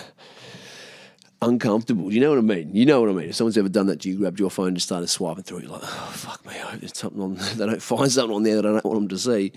uncomfortable. 1.41 2.13
You 2.13 2.19
know 2.19 2.29
what 2.29 2.37
I 2.37 2.41
mean? 2.41 2.75
You 2.75 2.85
know 2.85 3.01
what 3.01 3.09
I 3.09 3.13
mean. 3.13 3.29
If 3.29 3.35
someone's 3.35 3.57
ever 3.57 3.69
done 3.69 3.87
that 3.87 4.01
to 4.01 4.09
you, 4.09 4.17
grabbed 4.17 4.39
your 4.39 4.51
phone 4.51 4.67
and 4.67 4.77
just 4.77 4.87
started 4.87 5.07
swiping 5.07 5.43
through, 5.43 5.61
you're 5.61 5.71
like, 5.71 5.81
oh, 5.83 6.11
fuck 6.13 6.45
me, 6.45 6.53
I 6.53 6.57
hope 6.59 6.79
there's 6.79 6.97
something 6.97 7.21
on 7.21 7.35
there. 7.35 7.53
They 7.55 7.65
don't 7.65 7.81
find 7.81 8.11
something 8.11 8.35
on 8.35 8.43
there 8.43 8.55
that 8.57 8.65
I 8.65 8.71
don't 8.71 8.85
want 8.85 8.99
them 8.99 9.07
to 9.09 9.17
see. 9.17 9.53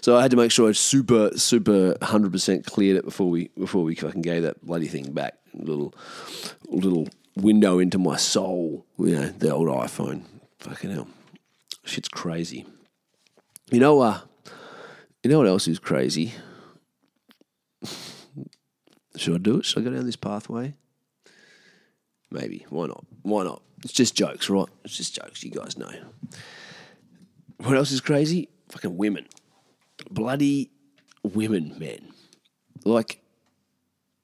So 0.00 0.16
I 0.16 0.22
had 0.22 0.30
to 0.30 0.36
make 0.36 0.50
sure 0.50 0.68
I 0.68 0.72
super, 0.72 1.36
super 1.36 1.94
100% 1.94 2.66
cleared 2.66 2.96
it 2.96 3.04
before 3.04 3.28
we 3.28 3.48
before 3.58 3.84
we 3.84 3.94
fucking 3.94 4.22
gave 4.22 4.42
that 4.42 4.64
bloody 4.64 4.88
thing 4.88 5.12
back. 5.12 5.34
Little, 5.54 5.94
little 6.68 7.08
window 7.36 7.78
into 7.78 7.98
my 7.98 8.16
soul, 8.16 8.86
you 8.98 9.16
know, 9.16 9.28
the 9.28 9.52
old 9.52 9.68
iPhone. 9.68 10.22
Fucking 10.60 10.90
hell. 10.90 11.08
Shit's 11.84 12.08
crazy. 12.08 12.64
You 13.70 13.80
know, 13.80 14.00
uh, 14.00 14.20
you 15.22 15.30
know 15.30 15.38
what 15.38 15.46
else 15.46 15.68
is 15.68 15.78
crazy? 15.78 16.34
Should 19.16 19.34
I 19.34 19.38
do 19.38 19.58
it? 19.58 19.64
Should 19.64 19.80
I 19.80 19.84
go 19.84 19.90
down 19.94 20.06
this 20.06 20.16
pathway? 20.16 20.74
Maybe. 22.34 22.66
Why 22.68 22.86
not? 22.86 23.04
Why 23.22 23.44
not? 23.44 23.62
It's 23.84 23.92
just 23.92 24.16
jokes, 24.16 24.50
right? 24.50 24.66
It's 24.84 24.96
just 24.96 25.14
jokes. 25.14 25.44
You 25.44 25.52
guys 25.52 25.78
know. 25.78 25.92
What 27.58 27.76
else 27.76 27.92
is 27.92 28.00
crazy? 28.00 28.48
Fucking 28.70 28.96
women. 28.96 29.28
Bloody 30.10 30.72
women, 31.22 31.76
man. 31.78 32.08
Like, 32.84 33.20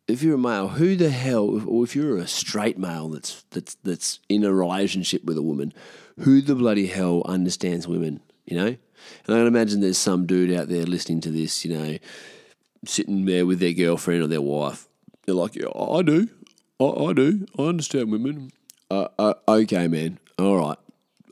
if 0.09 0.25
you're 0.25 0.35
a 0.35 0.38
male, 0.38 0.69
who 0.69 0.97
the 0.97 1.11
hell, 1.11 1.62
or 1.69 1.85
if 1.85 1.95
you're 1.95 2.17
a 2.17 2.26
straight 2.26 2.76
male 2.76 3.09
that's 3.09 3.45
that's 3.50 3.76
that's 3.85 4.19
in 4.29 4.43
a 4.43 4.52
relationship 4.52 5.25
with 5.25 5.38
a 5.38 5.43
woman, 5.43 5.73
who 6.19 6.40
the 6.40 6.57
bloody 6.57 6.87
hell 6.87 7.23
understands 7.26 7.87
women? 7.87 8.21
You 8.45 8.57
know, 8.57 8.67
and 8.67 8.79
I 9.29 9.35
can 9.35 9.47
imagine 9.47 9.81
there's 9.81 9.99
some 9.99 10.26
dude 10.26 10.52
out 10.52 10.69
there 10.69 10.83
listening 10.83 11.21
to 11.21 11.31
this, 11.31 11.64
you 11.64 11.79
know, 11.79 11.99
sitting 12.85 13.25
there 13.26 13.47
with 13.47 13.61
their 13.61 13.73
girlfriend 13.73 14.23
or 14.23 14.26
their 14.26 14.43
wife. 14.43 14.88
They're 15.26 15.37
like, 15.37 15.55
yeah, 15.55 15.69
I 15.69 16.02
do. 16.02 16.29
I, 16.80 16.84
I 16.84 17.12
do. 17.12 17.46
I 17.58 17.62
understand 17.62 18.10
women. 18.10 18.50
Uh, 18.90 19.08
uh, 19.18 19.34
okay, 19.49 19.87
man. 19.87 20.18
All 20.38 20.56
right. 20.56 20.78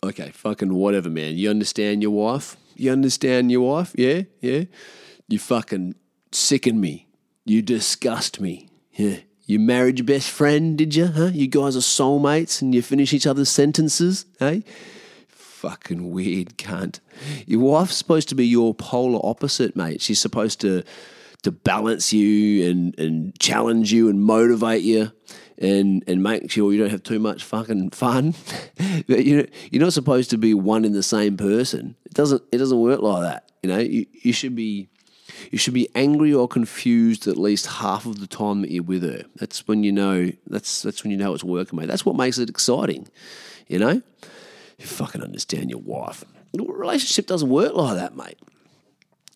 Okay, 0.04 0.30
fucking 0.30 0.74
whatever, 0.74 1.10
man. 1.10 1.36
You 1.36 1.50
understand 1.50 2.02
your 2.02 2.12
wife? 2.12 2.56
You 2.76 2.92
understand 2.92 3.50
your 3.50 3.62
wife? 3.62 3.92
Yeah, 3.96 4.22
yeah. 4.40 4.64
You 5.26 5.38
fucking 5.38 5.94
sicken 6.30 6.80
me. 6.80 7.08
You 7.44 7.62
disgust 7.62 8.40
me. 8.40 8.68
Yeah. 8.92 9.18
You 9.46 9.58
married 9.58 9.98
your 9.98 10.06
best 10.06 10.30
friend, 10.30 10.76
did 10.76 10.94
you? 10.94 11.06
Huh? 11.06 11.30
You 11.32 11.48
guys 11.48 11.74
are 11.74 11.80
soulmates 11.80 12.60
and 12.60 12.74
you 12.74 12.82
finish 12.82 13.14
each 13.14 13.26
other's 13.26 13.48
sentences, 13.48 14.26
hey? 14.38 14.62
Fucking 15.28 16.10
weird 16.10 16.58
cunt. 16.58 17.00
Your 17.46 17.60
wife's 17.60 17.96
supposed 17.96 18.28
to 18.28 18.34
be 18.34 18.46
your 18.46 18.74
polar 18.74 19.20
opposite, 19.24 19.74
mate. 19.74 20.02
She's 20.02 20.20
supposed 20.20 20.60
to 20.60 20.84
to 21.48 21.52
balance 21.52 22.12
you 22.12 22.70
and, 22.70 22.98
and 22.98 23.40
challenge 23.40 23.90
you 23.90 24.10
and 24.10 24.20
motivate 24.20 24.82
you 24.82 25.10
and 25.56 26.04
and 26.06 26.22
make 26.22 26.50
sure 26.50 26.72
you 26.72 26.78
don't 26.78 26.90
have 26.90 27.02
too 27.02 27.18
much 27.18 27.42
fucking 27.42 27.90
fun. 27.90 28.34
but 29.08 29.24
you 29.24 29.48
you're 29.70 29.82
not 29.82 29.94
supposed 29.94 30.28
to 30.30 30.38
be 30.38 30.52
one 30.52 30.84
in 30.84 30.92
the 30.92 31.02
same 31.02 31.38
person. 31.38 31.96
It 32.04 32.12
doesn't 32.12 32.42
it 32.52 32.58
doesn't 32.58 32.78
work 32.78 33.00
like 33.00 33.22
that. 33.22 33.50
You 33.62 33.70
know, 33.70 33.78
you, 33.78 34.06
you 34.12 34.32
should 34.32 34.54
be 34.54 34.88
you 35.50 35.56
should 35.56 35.74
be 35.74 35.88
angry 35.94 36.34
or 36.34 36.46
confused 36.46 37.26
at 37.26 37.38
least 37.38 37.66
half 37.66 38.04
of 38.04 38.20
the 38.20 38.26
time 38.26 38.60
that 38.60 38.70
you're 38.70 38.82
with 38.82 39.02
her. 39.02 39.24
That's 39.36 39.66
when 39.66 39.82
you 39.82 39.92
know 39.92 40.30
that's 40.46 40.82
that's 40.82 41.02
when 41.02 41.10
you 41.10 41.16
know 41.16 41.32
it's 41.32 41.44
working, 41.44 41.78
mate. 41.78 41.88
That's 41.88 42.04
what 42.04 42.14
makes 42.14 42.36
it 42.36 42.50
exciting. 42.50 43.08
You 43.68 43.78
know? 43.78 44.02
You 44.78 44.86
fucking 44.86 45.22
understand 45.22 45.70
your 45.70 45.80
wife. 45.80 46.24
Relationship 46.54 47.26
doesn't 47.26 47.48
work 47.48 47.74
like 47.74 47.96
that, 47.96 48.16
mate. 48.16 48.38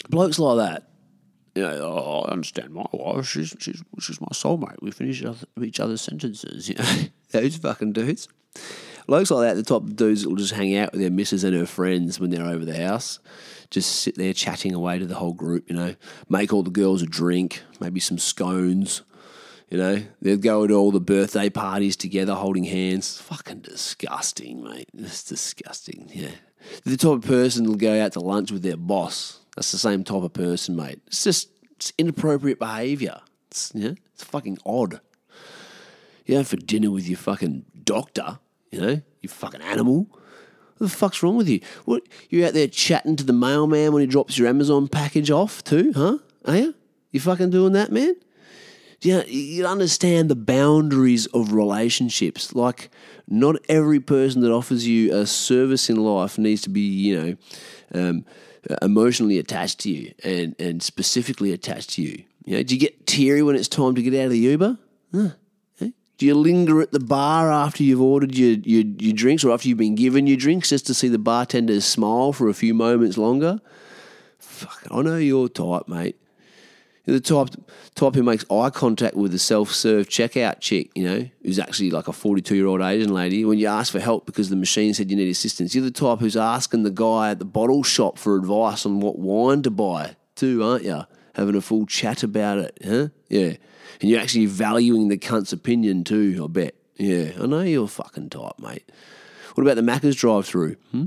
Blokes 0.09 0.39
like 0.39 0.59
that 0.59 0.92
oh, 1.57 2.23
I 2.23 2.33
understand 2.33 2.73
my 2.73 2.87
wife. 2.93 3.27
She's 3.27 3.55
she's 3.59 3.83
she's 4.01 4.21
my 4.21 4.29
soulmate. 4.33 4.81
We 4.81 4.91
finish 4.91 5.23
each 5.61 5.81
other's 5.81 6.01
sentences. 6.01 6.69
You 6.73 6.77
know, 6.77 7.09
those 7.41 7.57
fucking 7.57 7.93
dudes. 7.93 8.29
Looks 9.09 9.31
like 9.31 9.49
that. 9.49 9.55
The 9.55 9.63
top 9.63 9.85
dudes 9.95 10.23
that 10.23 10.29
will 10.29 10.37
just 10.37 10.53
hang 10.53 10.77
out 10.77 10.93
with 10.93 11.01
their 11.01 11.11
missus 11.11 11.45
and 11.45 11.57
her 11.57 11.67
friends 11.67 12.21
when 12.21 12.31
they're 12.31 12.45
over 12.45 12.65
the 12.65 12.77
house. 12.77 13.19
Just 13.71 14.03
sit 14.03 14.17
there 14.17 14.33
chatting 14.33 14.75
away 14.75 14.99
to 14.99 15.07
the 15.07 15.15
whole 15.15 15.33
group. 15.33 15.69
You 15.69 15.77
know, 15.77 15.95
make 16.29 16.53
all 16.53 16.63
the 16.63 16.71
girls 16.71 17.03
a 17.03 17.07
drink, 17.07 17.63
maybe 17.81 18.01
some 18.01 18.19
scones. 18.19 19.03
You 19.71 19.79
know, 19.79 20.03
they'd 20.21 20.43
go 20.43 20.67
to 20.67 20.75
all 20.75 20.93
the 20.93 21.01
birthday 21.01 21.49
parties 21.49 21.97
together, 21.97 22.35
holding 22.35 22.65
hands. 22.65 23.19
Fucking 23.19 23.61
disgusting, 23.61 24.63
mate. 24.63 24.91
It's 24.93 25.25
disgusting. 25.25 26.11
Yeah, 26.13 26.33
the 26.85 26.99
type 26.99 27.13
of 27.13 27.23
person 27.23 27.65
that'll 27.65 27.79
go 27.79 27.99
out 27.99 28.13
to 28.13 28.21
lunch 28.21 28.53
with 28.53 28.63
their 28.63 28.77
boss 28.77 29.41
that's 29.57 29.73
the 29.73 29.79
same 29.79 30.05
type 30.05 30.23
of 30.23 30.33
person, 30.33 30.77
mate. 30.77 31.01
It's 31.07 31.25
just 31.25 31.51
it's 31.77 31.93
inappropriate 31.99 32.59
behaviour. 32.59 33.21
It's, 33.51 33.75
know, 33.75 33.95
it's 34.15 34.25
fucking 34.25 34.59
odd. 34.65 35.01
You 36.25 36.37
know, 36.37 36.45
for 36.45 36.57
dinner 36.57 36.91
with 36.91 37.09
your 37.09 37.19
fucking 37.19 37.65
doctor, 37.85 38.39
you 38.71 38.81
know, 38.81 39.03
you 39.21 39.29
fucking 39.29 39.61
animal. 39.61 40.07
What 40.79 40.91
the 40.91 40.97
fuck's 40.97 41.23
wrong 41.23 41.37
with 41.37 41.49
you? 41.49 41.61
What 41.85 42.05
you 42.31 42.47
out 42.47 42.55
there 42.55 42.69
chatting 42.69 43.17
to 43.17 43.25
the 43.25 43.33
mailman 43.33 43.93
when 43.93 44.01
he 44.01 44.07
drops 44.07 44.39
your 44.39 44.49
Amazon 44.49 44.89
package 44.89 45.31
off 45.31 45.63
too, 45.63 45.93
huh? 45.95 46.19
Are 46.45 46.57
you? 46.57 46.75
You 47.11 47.21
fucking 47.21 47.51
doing 47.51 47.73
that, 47.75 47.93
man? 47.93 48.17
You, 49.03 49.23
you 49.27 49.67
understand 49.67 50.29
the 50.29 50.37
boundaries 50.37 51.27
of 51.27 51.53
relationships. 51.53 52.55
Like, 52.55 52.89
not 53.29 53.57
every 53.69 54.01
person 54.01 54.43
that 54.43 54.53
offers 54.53 54.87
you 54.87 55.15
a 55.15 55.27
service 55.27 55.91
in 55.91 55.97
life 55.97 56.39
needs 56.39 56.63
to 56.63 56.71
be, 56.71 56.81
you 56.81 57.21
know, 57.21 57.37
um, 57.95 58.25
emotionally 58.81 59.39
attached 59.39 59.81
to 59.81 59.91
you 59.91 60.13
and, 60.25 60.55
and 60.59 60.83
specifically 60.83 61.53
attached 61.53 61.91
to 61.91 62.03
you. 62.03 62.25
You 62.45 62.57
know, 62.57 62.63
do 62.63 62.75
you 62.75 62.81
get 62.81 63.07
teary 63.07 63.43
when 63.43 63.57
it's 63.57 63.69
time 63.69 63.95
to 63.95 64.03
get 64.03 64.15
out 64.15 64.27
of 64.27 64.31
the 64.31 64.39
Uber? 64.39 64.79
Huh. 65.15 65.29
Do 66.19 66.27
you 66.27 66.35
linger 66.37 66.81
at 66.81 66.93
the 66.93 67.01
bar 67.01 67.51
after 67.51 67.83
you've 67.83 68.01
ordered 68.01 68.37
your, 68.37 68.53
your, 68.63 68.85
your 68.99 69.13
drinks 69.13 69.43
or 69.43 69.51
after 69.51 69.69
you've 69.69 69.79
been 69.79 69.97
given 69.97 70.29
your 70.29 70.37
drinks 70.37 70.69
just 70.69 70.87
to 70.87 70.95
see 70.95 71.09
the 71.09 71.19
bartender 71.19 71.81
smile 71.81 72.33
for 72.33 72.49
a 72.49 72.55
few 72.55 72.75
moments 72.75 73.19
longer? 73.19 73.61
Fuck, 74.39 74.87
I 74.89 75.03
know 75.03 75.17
your 75.17 75.49
type, 75.49 75.89
mate 75.89 76.22
the 77.05 77.21
type 77.21 77.49
type 77.95 78.15
who 78.15 78.23
makes 78.23 78.45
eye 78.51 78.71
contact 78.71 79.17
with 79.17 79.33
the 79.33 79.39
self 79.39 79.73
serve 79.73 80.09
checkout 80.09 80.61
chick, 80.61 80.91
you 80.95 81.05
know, 81.05 81.29
who's 81.43 81.59
actually 81.59 81.91
like 81.91 82.09
a 82.09 82.13
forty 82.13 82.43
two 82.43 82.57
year 82.57 82.67
old 82.67 82.81
Asian 82.81 83.13
lady. 83.13 83.45
When 83.45 83.59
you 83.59 83.67
ask 83.67 83.93
for 83.93 84.01
help 84.01 84.27
because 84.27 84.51
the 84.51 84.57
machine 84.57 84.95
said 84.95 85.11
you 85.11 85.17
need 85.17 85.31
assistance, 85.31 85.75
you're 85.75 85.85
the 85.85 85.91
type 85.91 86.21
who's 86.21 86.37
asking 86.37 86.85
the 86.85 86.91
guy 86.91 87.31
at 87.31 87.39
the 87.39 87.45
bottle 87.45 87.83
shop 87.83 88.19
for 88.19 88.37
advice 88.37 88.87
on 88.87 89.01
what 89.01 89.19
wine 89.19 89.63
to 89.63 89.71
buy 89.71 90.17
too, 90.37 90.63
aren't 90.63 90.85
you? 90.85 91.05
having 91.35 91.55
a 91.55 91.61
full 91.61 91.87
chat 91.87 92.23
about 92.23 92.59
it, 92.59 92.79
huh? 92.85 93.09
Yeah. 93.29 93.57
And 94.01 94.11
you're 94.11 94.21
actually 94.21 94.47
valuing 94.47 95.09
the 95.09 95.19
cunt's 95.19 95.53
opinion 95.53 96.05
too, 96.05 96.41
I 96.45 96.47
bet. 96.49 96.75
Yeah, 96.97 97.33
I 97.41 97.47
know 97.47 97.61
you're 97.63 97.85
a 97.85 97.89
fucking 97.89 98.31
type, 98.31 98.59
mate. 98.59 98.91
What 99.55 99.63
about 99.65 99.77
the 99.77 99.83
Macca's 99.83 100.17
drive 100.17 100.47
through? 100.47 100.77
Hmm? 100.91 101.07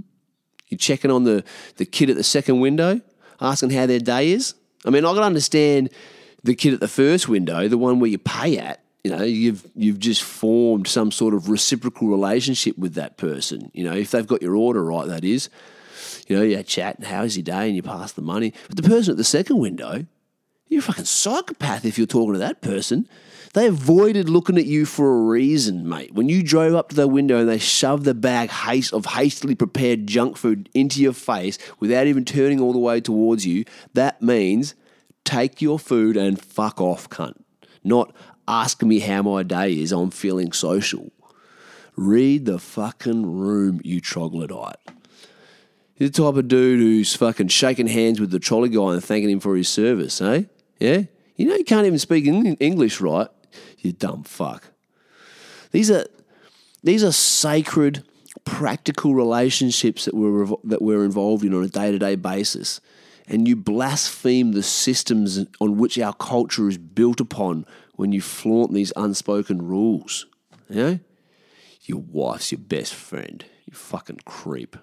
You 0.67 0.77
checking 0.77 1.11
on 1.11 1.23
the, 1.23 1.43
the 1.77 1.85
kid 1.85 2.09
at 2.09 2.15
the 2.15 2.23
second 2.23 2.59
window, 2.59 3.01
asking 3.39 3.71
how 3.71 3.85
their 3.85 3.99
day 3.99 4.31
is? 4.31 4.55
I 4.85 4.89
mean, 4.89 5.05
I 5.05 5.13
can 5.13 5.23
understand 5.23 5.89
the 6.43 6.55
kid 6.55 6.73
at 6.73 6.79
the 6.79 6.87
first 6.87 7.27
window, 7.27 7.67
the 7.67 7.77
one 7.77 7.99
where 7.99 8.09
you 8.09 8.17
pay 8.17 8.57
at, 8.57 8.81
you 9.03 9.11
know, 9.11 9.23
you've 9.23 9.65
you've 9.75 9.99
just 9.99 10.23
formed 10.23 10.87
some 10.87 11.11
sort 11.11 11.33
of 11.33 11.49
reciprocal 11.49 12.07
relationship 12.07 12.77
with 12.77 12.95
that 12.95 13.17
person. 13.17 13.69
You 13.73 13.83
know, 13.83 13.93
if 13.93 14.11
they've 14.11 14.25
got 14.25 14.41
your 14.41 14.55
order 14.55 14.83
right, 14.83 15.07
that 15.07 15.23
is. 15.23 15.49
You 16.27 16.37
know, 16.37 16.41
you 16.41 16.61
chat, 16.63 16.97
and 16.97 17.05
how's 17.05 17.37
your 17.37 17.43
day, 17.43 17.67
and 17.67 17.75
you 17.75 17.83
pass 17.83 18.13
the 18.13 18.23
money. 18.23 18.53
But 18.67 18.77
the 18.77 18.89
person 18.89 19.11
at 19.11 19.17
the 19.17 19.23
second 19.23 19.59
window, 19.59 20.07
you're 20.67 20.79
a 20.79 20.83
fucking 20.83 21.05
psychopath 21.05 21.85
if 21.85 21.99
you're 21.99 22.07
talking 22.07 22.33
to 22.33 22.39
that 22.39 22.61
person. 22.61 23.07
They 23.55 23.67
avoided 23.67 24.27
looking 24.27 24.57
at 24.57 24.65
you 24.65 24.85
for 24.85 25.17
a 25.17 25.21
reason, 25.21 25.87
mate. 25.87 26.13
When 26.13 26.27
you 26.27 26.43
drove 26.43 26.75
up 26.75 26.89
to 26.89 26.95
their 26.95 27.07
window 27.07 27.39
and 27.39 27.47
they 27.47 27.57
shoved 27.57 28.03
the 28.03 28.13
bag 28.13 28.51
of 28.91 29.05
hastily 29.05 29.55
prepared 29.55 30.07
junk 30.07 30.35
food 30.35 30.67
into 30.73 31.01
your 31.01 31.13
face 31.13 31.57
without 31.79 32.05
even 32.05 32.25
turning 32.25 32.59
all 32.59 32.73
the 32.73 32.79
way 32.79 32.99
towards 32.99 33.47
you, 33.47 33.63
that 33.93 34.21
means 34.21 34.75
take 35.23 35.61
your 35.61 35.79
food 35.79 36.17
and 36.17 36.41
fuck 36.41 36.81
off, 36.81 37.09
cunt. 37.09 37.37
Not 37.81 38.13
asking 38.45 38.89
me 38.89 38.99
how 38.99 39.21
my 39.21 39.41
day 39.41 39.71
is, 39.79 39.93
I'm 39.93 40.11
feeling 40.11 40.51
social. 40.51 41.13
Read 41.95 42.43
the 42.43 42.59
fucking 42.59 43.39
room, 43.39 43.79
you 43.85 44.01
troglodyte. 44.01 44.75
You're 45.95 46.09
the 46.09 46.23
type 46.23 46.35
of 46.35 46.49
dude 46.49 46.81
who's 46.81 47.15
fucking 47.15 47.47
shaking 47.47 47.87
hands 47.87 48.19
with 48.19 48.31
the 48.31 48.39
trolley 48.39 48.67
guy 48.67 48.95
and 48.95 49.01
thanking 49.01 49.29
him 49.29 49.39
for 49.39 49.55
his 49.55 49.69
service, 49.69 50.19
eh? 50.19 50.43
Yeah? 50.77 51.03
You 51.37 51.45
know 51.47 51.55
you 51.55 51.63
can't 51.63 51.87
even 51.87 51.99
speak 51.99 52.25
English 52.25 52.99
right, 52.99 53.29
you 53.85 53.91
dumb 53.91 54.23
fuck. 54.23 54.71
These 55.71 55.91
are 55.91 56.05
these 56.83 57.03
are 57.03 57.11
sacred, 57.11 58.03
practical 58.43 59.15
relationships 59.15 60.05
that 60.05 60.13
we're 60.13 60.47
that 60.63 60.81
we're 60.81 61.05
involved 61.05 61.43
in 61.43 61.53
on 61.53 61.63
a 61.63 61.67
day 61.67 61.91
to 61.91 61.99
day 61.99 62.15
basis, 62.15 62.81
and 63.27 63.47
you 63.47 63.55
blaspheme 63.55 64.51
the 64.51 64.63
systems 64.63 65.45
on 65.59 65.77
which 65.77 65.97
our 65.99 66.13
culture 66.13 66.67
is 66.67 66.77
built 66.77 67.19
upon 67.19 67.65
when 67.95 68.11
you 68.11 68.21
flaunt 68.21 68.73
these 68.73 68.93
unspoken 68.95 69.61
rules. 69.61 70.25
You 70.69 70.75
know, 70.75 70.99
your 71.83 71.99
wife's 71.99 72.51
your 72.51 72.59
best 72.59 72.93
friend. 72.93 73.45
You 73.65 73.73
fucking 73.73 74.21
creep. 74.25 74.77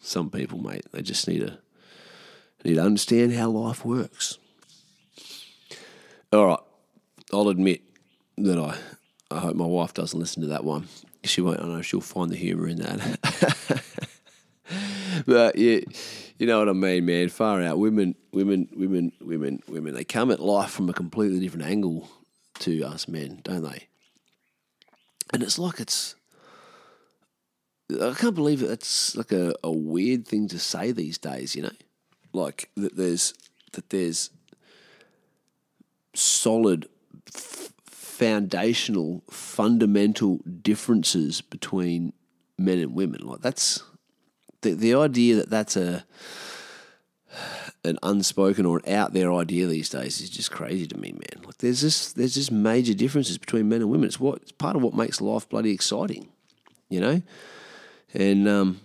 Some 0.00 0.30
people, 0.30 0.58
mate, 0.58 0.86
they 0.92 1.02
just 1.02 1.28
need 1.28 1.40
to 1.40 1.58
need 2.64 2.74
to 2.74 2.82
understand 2.82 3.32
how 3.32 3.50
life 3.50 3.84
works. 3.84 4.38
All 6.32 6.46
right, 6.46 6.60
I'll 7.32 7.48
admit 7.48 7.82
that 8.38 8.56
I 8.56 8.76
I 9.32 9.40
hope 9.40 9.56
my 9.56 9.66
wife 9.66 9.94
doesn't 9.94 10.18
listen 10.18 10.42
to 10.42 10.48
that 10.50 10.62
one. 10.62 10.86
She 11.24 11.40
won't. 11.40 11.60
I 11.60 11.66
know 11.66 11.82
she'll 11.82 12.00
find 12.00 12.30
the 12.30 12.36
humour 12.36 12.68
in 12.68 12.78
that. 12.78 13.82
but 15.26 15.56
yeah, 15.56 15.80
you 16.38 16.46
know 16.46 16.60
what 16.60 16.68
I 16.68 16.72
mean, 16.72 17.04
man. 17.04 17.30
Far 17.30 17.60
out. 17.62 17.78
Women, 17.78 18.14
women, 18.32 18.68
women, 18.76 19.12
women, 19.20 19.60
women. 19.68 19.94
They 19.94 20.04
come 20.04 20.30
at 20.30 20.38
life 20.38 20.70
from 20.70 20.88
a 20.88 20.92
completely 20.92 21.40
different 21.40 21.66
angle 21.66 22.08
to 22.60 22.84
us 22.84 23.08
men, 23.08 23.40
don't 23.42 23.64
they? 23.64 23.88
And 25.32 25.42
it's 25.42 25.58
like 25.58 25.80
it's 25.80 26.14
I 27.90 28.14
can't 28.14 28.36
believe 28.36 28.62
it. 28.62 28.70
It's 28.70 29.16
like 29.16 29.32
a, 29.32 29.52
a 29.64 29.72
weird 29.72 30.28
thing 30.28 30.46
to 30.48 30.60
say 30.60 30.92
these 30.92 31.18
days, 31.18 31.56
you 31.56 31.62
know? 31.62 31.72
Like 32.32 32.70
that 32.76 32.96
there's 32.96 33.34
that 33.72 33.90
there's 33.90 34.30
solid 36.14 36.88
f- 37.28 37.72
foundational 37.84 39.22
fundamental 39.30 40.38
differences 40.62 41.40
between 41.40 42.12
men 42.58 42.78
and 42.78 42.94
women. 42.94 43.26
Like 43.26 43.40
that's 43.40 43.82
the 44.62 44.74
the 44.74 44.94
idea 44.94 45.36
that 45.36 45.50
that's 45.50 45.76
a 45.76 46.04
an 47.84 47.98
unspoken 48.02 48.66
or 48.66 48.78
an 48.78 48.92
out 48.92 49.12
there 49.12 49.32
idea 49.32 49.66
these 49.66 49.88
days 49.88 50.20
is 50.20 50.30
just 50.30 50.50
crazy 50.50 50.86
to 50.86 50.98
me, 50.98 51.12
man. 51.12 51.44
Like 51.44 51.58
there's 51.58 51.80
this 51.80 52.12
there's 52.12 52.34
just 52.34 52.52
major 52.52 52.94
differences 52.94 53.38
between 53.38 53.68
men 53.68 53.80
and 53.80 53.90
women. 53.90 54.06
It's 54.06 54.20
what 54.20 54.42
it's 54.42 54.52
part 54.52 54.76
of 54.76 54.82
what 54.82 54.94
makes 54.94 55.20
life 55.20 55.48
bloody 55.48 55.72
exciting, 55.72 56.28
you 56.88 57.00
know. 57.00 57.22
And 58.12 58.48
um, 58.48 58.80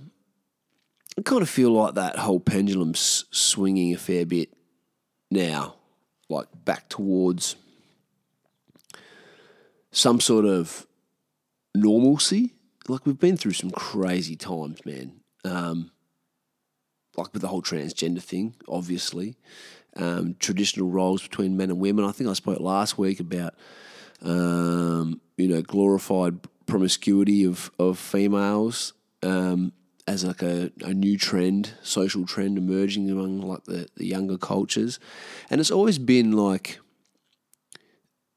I 1.17 1.21
kind 1.21 1.41
of 1.41 1.49
feel 1.49 1.71
like 1.71 1.95
that 1.95 2.17
whole 2.19 2.39
pendulum's 2.39 3.25
swinging 3.31 3.93
a 3.93 3.97
fair 3.97 4.25
bit 4.25 4.49
now, 5.31 5.75
like 6.29 6.47
back 6.65 6.89
towards 6.89 7.55
some 9.91 10.19
sort 10.19 10.45
of 10.45 10.85
normalcy. 11.73 12.53
Like 12.87 13.05
we've 13.05 13.19
been 13.19 13.37
through 13.37 13.53
some 13.53 13.71
crazy 13.71 14.35
times, 14.35 14.85
man. 14.85 15.13
Um, 15.43 15.91
like 17.17 17.31
with 17.33 17.41
the 17.41 17.47
whole 17.47 17.61
transgender 17.61 18.21
thing, 18.21 18.55
obviously, 18.67 19.37
um, 19.95 20.35
traditional 20.39 20.89
roles 20.89 21.21
between 21.21 21.55
men 21.55 21.69
and 21.69 21.79
women. 21.79 22.05
I 22.05 22.11
think 22.11 22.29
I 22.29 22.33
spoke 22.33 22.59
last 22.59 22.97
week 22.97 23.19
about, 23.19 23.53
um, 24.21 25.21
you 25.37 25.47
know, 25.47 25.61
glorified 25.61 26.39
promiscuity 26.65 27.45
of, 27.45 27.71
of 27.79 27.97
females 27.97 28.93
um, 29.23 29.71
as 30.07 30.23
like 30.23 30.43
a, 30.43 30.71
a 30.81 30.93
new 30.93 31.17
trend, 31.17 31.73
social 31.81 32.25
trend 32.25 32.57
emerging 32.57 33.09
among 33.09 33.41
like 33.41 33.63
the, 33.65 33.87
the 33.95 34.05
younger 34.05 34.37
cultures. 34.37 34.99
And 35.49 35.59
it's 35.59 35.71
always 35.71 35.97
been 35.97 36.31
like 36.31 36.79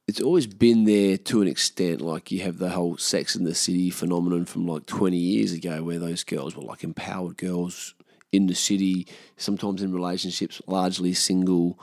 it's 0.06 0.22
always 0.22 0.46
been 0.46 0.84
there 0.84 1.18
to 1.18 1.42
an 1.42 1.48
extent. 1.48 2.00
Like 2.00 2.30
you 2.30 2.40
have 2.40 2.58
the 2.58 2.70
whole 2.70 2.96
Sex 2.96 3.36
in 3.36 3.44
the 3.44 3.54
City 3.54 3.90
phenomenon 3.90 4.46
from 4.46 4.66
like 4.66 4.86
20 4.86 5.16
years 5.16 5.52
ago, 5.52 5.82
where 5.82 5.98
those 5.98 6.24
girls 6.24 6.56
were 6.56 6.62
like 6.62 6.82
empowered 6.82 7.36
girls 7.36 7.94
in 8.32 8.46
the 8.46 8.54
city, 8.54 9.06
sometimes 9.36 9.82
in 9.82 9.92
relationships, 9.92 10.60
largely 10.66 11.12
single, 11.12 11.78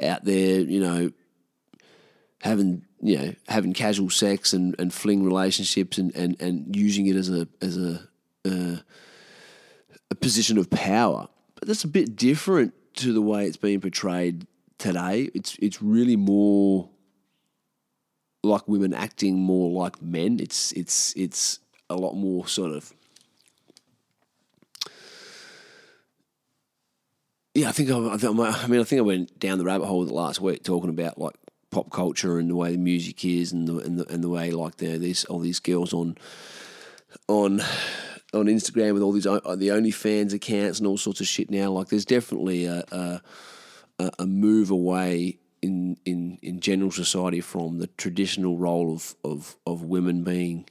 out 0.00 0.24
there, 0.24 0.60
you 0.60 0.80
know, 0.80 1.12
having 2.40 2.84
you 3.00 3.18
know 3.18 3.34
having 3.48 3.72
casual 3.72 4.10
sex 4.10 4.52
and, 4.52 4.74
and 4.78 4.92
fling 4.92 5.24
relationships 5.24 5.98
and, 5.98 6.14
and, 6.16 6.40
and 6.40 6.74
using 6.74 7.06
it 7.06 7.16
as 7.16 7.30
a 7.30 7.46
as 7.60 7.76
a 7.76 8.08
uh, 8.44 8.76
a 10.12 10.14
position 10.14 10.58
of 10.58 10.68
power. 10.70 11.26
But 11.56 11.66
that's 11.66 11.84
a 11.84 11.88
bit 11.88 12.14
different 12.14 12.74
to 12.96 13.12
the 13.12 13.22
way 13.22 13.46
it's 13.46 13.56
being 13.56 13.80
portrayed 13.80 14.46
today. 14.78 15.30
It's 15.34 15.56
it's 15.60 15.82
really 15.82 16.16
more 16.16 16.90
like 18.42 18.68
women 18.68 18.92
acting 18.92 19.36
more 19.36 19.70
like 19.70 20.02
men. 20.02 20.38
It's 20.38 20.72
it's 20.72 21.14
it's 21.16 21.60
a 21.88 21.96
lot 21.96 22.14
more 22.14 22.46
sort 22.46 22.72
of 22.72 22.92
yeah. 27.54 27.70
I 27.70 27.72
think 27.72 27.90
I, 27.90 27.96
I 27.96 28.66
mean 28.66 28.80
I 28.80 28.84
think 28.84 28.98
I 28.98 29.02
went 29.02 29.38
down 29.40 29.58
the 29.58 29.64
rabbit 29.64 29.86
hole 29.86 30.06
it 30.06 30.12
last 30.12 30.40
week 30.40 30.62
talking 30.62 30.90
about 30.90 31.18
like 31.18 31.34
pop 31.70 31.90
culture 31.90 32.38
and 32.38 32.50
the 32.50 32.54
way 32.54 32.72
the 32.72 32.78
music 32.78 33.24
is 33.24 33.50
and 33.50 33.66
the 33.66 33.78
and 33.78 33.98
the, 33.98 34.12
and 34.12 34.22
the 34.22 34.28
way 34.28 34.50
like 34.50 34.76
there 34.76 34.98
these 34.98 35.24
all 35.24 35.38
these 35.38 35.60
girls 35.60 35.94
on 35.94 36.18
on 37.28 37.62
on 38.32 38.46
Instagram 38.46 38.94
with 38.94 39.02
all 39.02 39.12
these 39.12 39.26
uh, 39.26 39.40
the 39.56 39.68
OnlyFans 39.68 40.32
accounts 40.32 40.78
and 40.78 40.86
all 40.86 40.98
sorts 40.98 41.20
of 41.20 41.26
shit 41.26 41.50
now. 41.50 41.70
Like, 41.70 41.88
there's 41.88 42.04
definitely 42.04 42.66
a 42.66 42.84
a, 43.98 44.10
a 44.18 44.26
move 44.26 44.70
away 44.70 45.38
in, 45.60 45.96
in 46.04 46.38
in 46.42 46.60
general 46.60 46.90
society 46.90 47.40
from 47.40 47.78
the 47.78 47.86
traditional 47.86 48.58
role 48.58 48.92
of 48.92 49.14
of, 49.24 49.56
of 49.66 49.82
women 49.82 50.24
being 50.24 50.68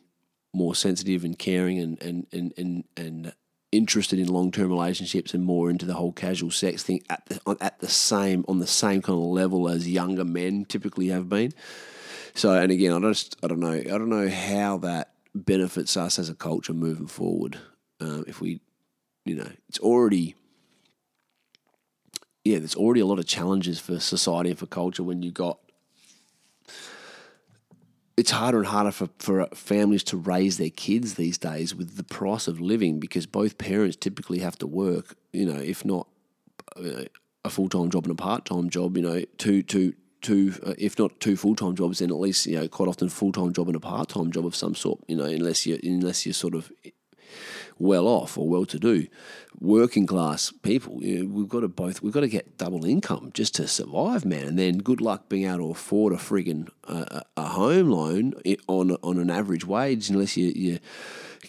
more 0.53 0.75
sensitive 0.75 1.23
and 1.23 1.39
caring 1.39 1.79
and 1.79 2.01
and 2.01 2.27
and 2.31 2.53
and, 2.57 2.83
and 2.97 3.33
interested 3.71 4.19
in 4.19 4.27
long 4.27 4.51
term 4.51 4.69
relationships 4.69 5.33
and 5.33 5.45
more 5.45 5.69
into 5.69 5.85
the 5.85 5.93
whole 5.93 6.11
casual 6.11 6.51
sex 6.51 6.83
thing 6.83 7.01
at 7.09 7.25
the 7.27 7.57
at 7.61 7.79
the 7.79 7.87
same 7.87 8.43
on 8.47 8.59
the 8.59 8.67
same 8.67 9.01
kind 9.01 9.17
of 9.17 9.25
level 9.25 9.69
as 9.69 9.87
younger 9.87 10.25
men 10.25 10.65
typically 10.65 11.07
have 11.07 11.29
been. 11.29 11.53
So, 12.33 12.53
and 12.53 12.71
again, 12.71 12.93
I 12.93 13.09
just 13.09 13.37
I 13.43 13.47
don't 13.47 13.59
know 13.59 13.71
I 13.71 13.83
don't 13.83 14.09
know 14.09 14.29
how 14.29 14.77
that 14.79 15.10
benefits 15.33 15.95
us 15.97 16.19
as 16.19 16.29
a 16.29 16.35
culture 16.35 16.73
moving 16.73 17.07
forward. 17.07 17.57
Um, 17.99 18.25
if 18.27 18.41
we, 18.41 18.61
you 19.25 19.35
know, 19.35 19.49
it's 19.69 19.79
already, 19.79 20.35
yeah, 22.43 22.59
there's 22.59 22.75
already 22.75 23.01
a 23.01 23.05
lot 23.05 23.19
of 23.19 23.25
challenges 23.25 23.79
for 23.79 23.99
society 23.99 24.49
and 24.49 24.59
for 24.59 24.65
culture 24.65 25.03
when 25.03 25.21
you 25.21 25.31
got. 25.31 25.59
It's 28.17 28.31
harder 28.31 28.59
and 28.59 28.67
harder 28.67 28.91
for, 28.91 29.09
for 29.19 29.47
families 29.53 30.03
to 30.05 30.17
raise 30.17 30.57
their 30.57 30.69
kids 30.69 31.15
these 31.15 31.37
days 31.37 31.73
with 31.73 31.95
the 31.95 32.03
price 32.03 32.47
of 32.47 32.59
living 32.59 32.99
because 32.99 33.25
both 33.25 33.57
parents 33.57 33.95
typically 33.95 34.39
have 34.39 34.57
to 34.59 34.67
work, 34.67 35.15
you 35.31 35.45
know, 35.45 35.59
if 35.59 35.85
not 35.85 36.07
uh, 36.75 37.05
a 37.43 37.49
full 37.49 37.69
time 37.69 37.89
job 37.89 38.05
and 38.05 38.11
a 38.11 38.15
part 38.15 38.45
time 38.45 38.69
job, 38.69 38.97
you 38.97 39.03
know, 39.03 39.23
two, 39.37 39.63
two, 39.63 39.93
two, 40.21 40.53
uh, 40.65 40.73
if 40.77 40.97
not 40.97 41.19
two 41.19 41.35
full 41.35 41.55
time 41.55 41.75
jobs, 41.75 41.99
then 41.99 42.11
at 42.11 42.19
least 42.19 42.45
you 42.45 42.59
know 42.59 42.67
quite 42.67 42.89
often 42.89 43.09
full 43.09 43.31
time 43.31 43.53
job 43.53 43.67
and 43.67 43.75
a 43.75 43.79
part 43.79 44.09
time 44.09 44.31
job 44.31 44.45
of 44.45 44.55
some 44.55 44.75
sort. 44.75 44.99
You 45.07 45.15
know, 45.17 45.25
unless 45.25 45.65
you 45.65 45.79
unless 45.83 46.25
you're 46.25 46.33
sort 46.33 46.55
of 46.55 46.71
well 47.79 48.07
off 48.07 48.37
or 48.37 48.47
well 48.47 48.65
to 48.65 48.79
do, 48.79 49.07
working 49.59 50.05
class 50.05 50.51
people. 50.61 51.03
You 51.03 51.23
know, 51.23 51.33
we've 51.33 51.49
got 51.49 51.61
to 51.61 51.67
both 51.67 52.01
we've 52.01 52.13
got 52.13 52.21
to 52.21 52.27
get 52.27 52.57
double 52.57 52.85
income 52.85 53.31
just 53.33 53.55
to 53.55 53.67
survive, 53.67 54.25
man. 54.25 54.47
And 54.47 54.59
then 54.59 54.77
good 54.79 55.01
luck 55.01 55.29
being 55.29 55.45
able 55.45 55.57
to 55.57 55.71
afford 55.71 56.13
a 56.13 56.17
friggin' 56.17 56.69
uh, 56.87 57.21
a 57.37 57.43
home 57.43 57.89
loan 57.89 58.33
on 58.67 58.91
on 59.03 59.17
an 59.17 59.29
average 59.29 59.65
wage, 59.65 60.09
unless 60.09 60.37
you 60.37 60.51
you 60.55 60.79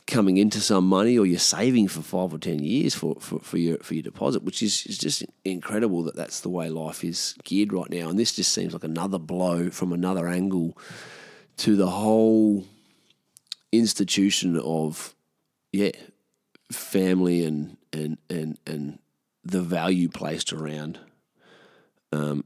coming 0.06 0.38
into 0.38 0.60
some 0.60 0.86
money 0.86 1.18
or 1.18 1.26
you're 1.26 1.38
saving 1.38 1.86
for 1.86 2.00
five 2.00 2.32
or 2.32 2.38
ten 2.38 2.60
years 2.60 2.94
for, 2.94 3.16
for, 3.20 3.38
for 3.40 3.58
your 3.58 3.78
for 3.78 3.94
your 3.94 4.02
deposit, 4.02 4.42
which 4.42 4.62
is, 4.62 4.86
is 4.86 4.98
just 4.98 5.24
incredible 5.44 6.02
that 6.02 6.16
that's 6.16 6.40
the 6.40 6.48
way 6.48 6.68
life 6.68 7.04
is 7.04 7.34
geared 7.44 7.72
right 7.72 7.90
now. 7.90 8.08
And 8.08 8.18
this 8.18 8.32
just 8.34 8.52
seems 8.52 8.72
like 8.72 8.84
another 8.84 9.18
blow 9.18 9.70
from 9.70 9.92
another 9.92 10.28
angle 10.28 10.76
to 11.58 11.76
the 11.76 11.90
whole 11.90 12.64
institution 13.70 14.58
of 14.58 15.14
yeah 15.72 15.90
family 16.70 17.44
and 17.44 17.76
and 17.92 18.18
and 18.30 18.58
and 18.66 18.98
the 19.44 19.60
value 19.60 20.08
placed 20.08 20.52
around 20.52 21.00
um, 22.12 22.44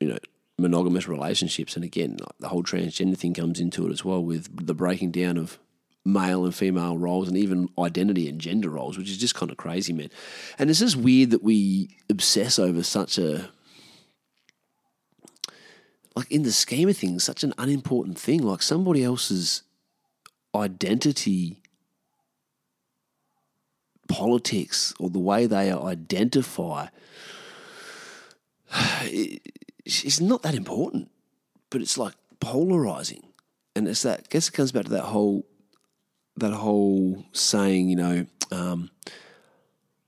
you 0.00 0.08
know 0.08 0.18
monogamous 0.58 1.08
relationships 1.08 1.76
and 1.76 1.84
again 1.84 2.16
the 2.38 2.48
whole 2.48 2.62
transgender 2.62 3.16
thing 3.16 3.34
comes 3.34 3.60
into 3.60 3.86
it 3.86 3.92
as 3.92 4.04
well 4.04 4.22
with 4.22 4.66
the 4.66 4.74
breaking 4.74 5.10
down 5.10 5.36
of 5.36 5.58
male 6.04 6.44
and 6.44 6.54
female 6.54 6.96
roles 6.96 7.28
and 7.28 7.36
even 7.36 7.68
identity 7.78 8.28
and 8.28 8.40
gender 8.40 8.70
roles, 8.70 8.96
which 8.96 9.10
is 9.10 9.18
just 9.18 9.34
kind 9.34 9.50
of 9.50 9.56
crazy, 9.56 9.92
man. 9.92 10.10
And 10.58 10.70
it's 10.70 10.78
just 10.78 10.96
weird 10.96 11.30
that 11.30 11.42
we 11.42 11.96
obsess 12.08 12.58
over 12.58 12.82
such 12.82 13.18
a 13.18 13.50
like 16.16 16.30
in 16.30 16.42
the 16.42 16.52
scheme 16.52 16.88
of 16.88 16.96
things, 16.96 17.22
such 17.22 17.44
an 17.44 17.54
unimportant 17.56 18.18
thing, 18.18 18.42
like 18.42 18.62
somebody 18.62 19.04
else's 19.04 19.62
identity 20.54 21.59
politics 24.10 24.92
or 24.98 25.08
the 25.08 25.18
way 25.18 25.46
they 25.46 25.72
identify 25.72 26.88
is 29.04 30.20
not 30.20 30.42
that 30.42 30.54
important, 30.54 31.10
but 31.70 31.80
it's 31.80 31.96
like 31.96 32.14
polarizing. 32.40 33.22
And 33.74 33.86
it's 33.88 34.02
that, 34.02 34.20
I 34.20 34.26
guess 34.28 34.48
it 34.48 34.52
comes 34.52 34.72
back 34.72 34.84
to 34.84 34.90
that 34.90 35.04
whole 35.04 35.46
that 36.36 36.52
whole 36.52 37.24
saying, 37.32 37.88
you 37.88 37.96
know, 37.96 38.26
um, 38.50 38.90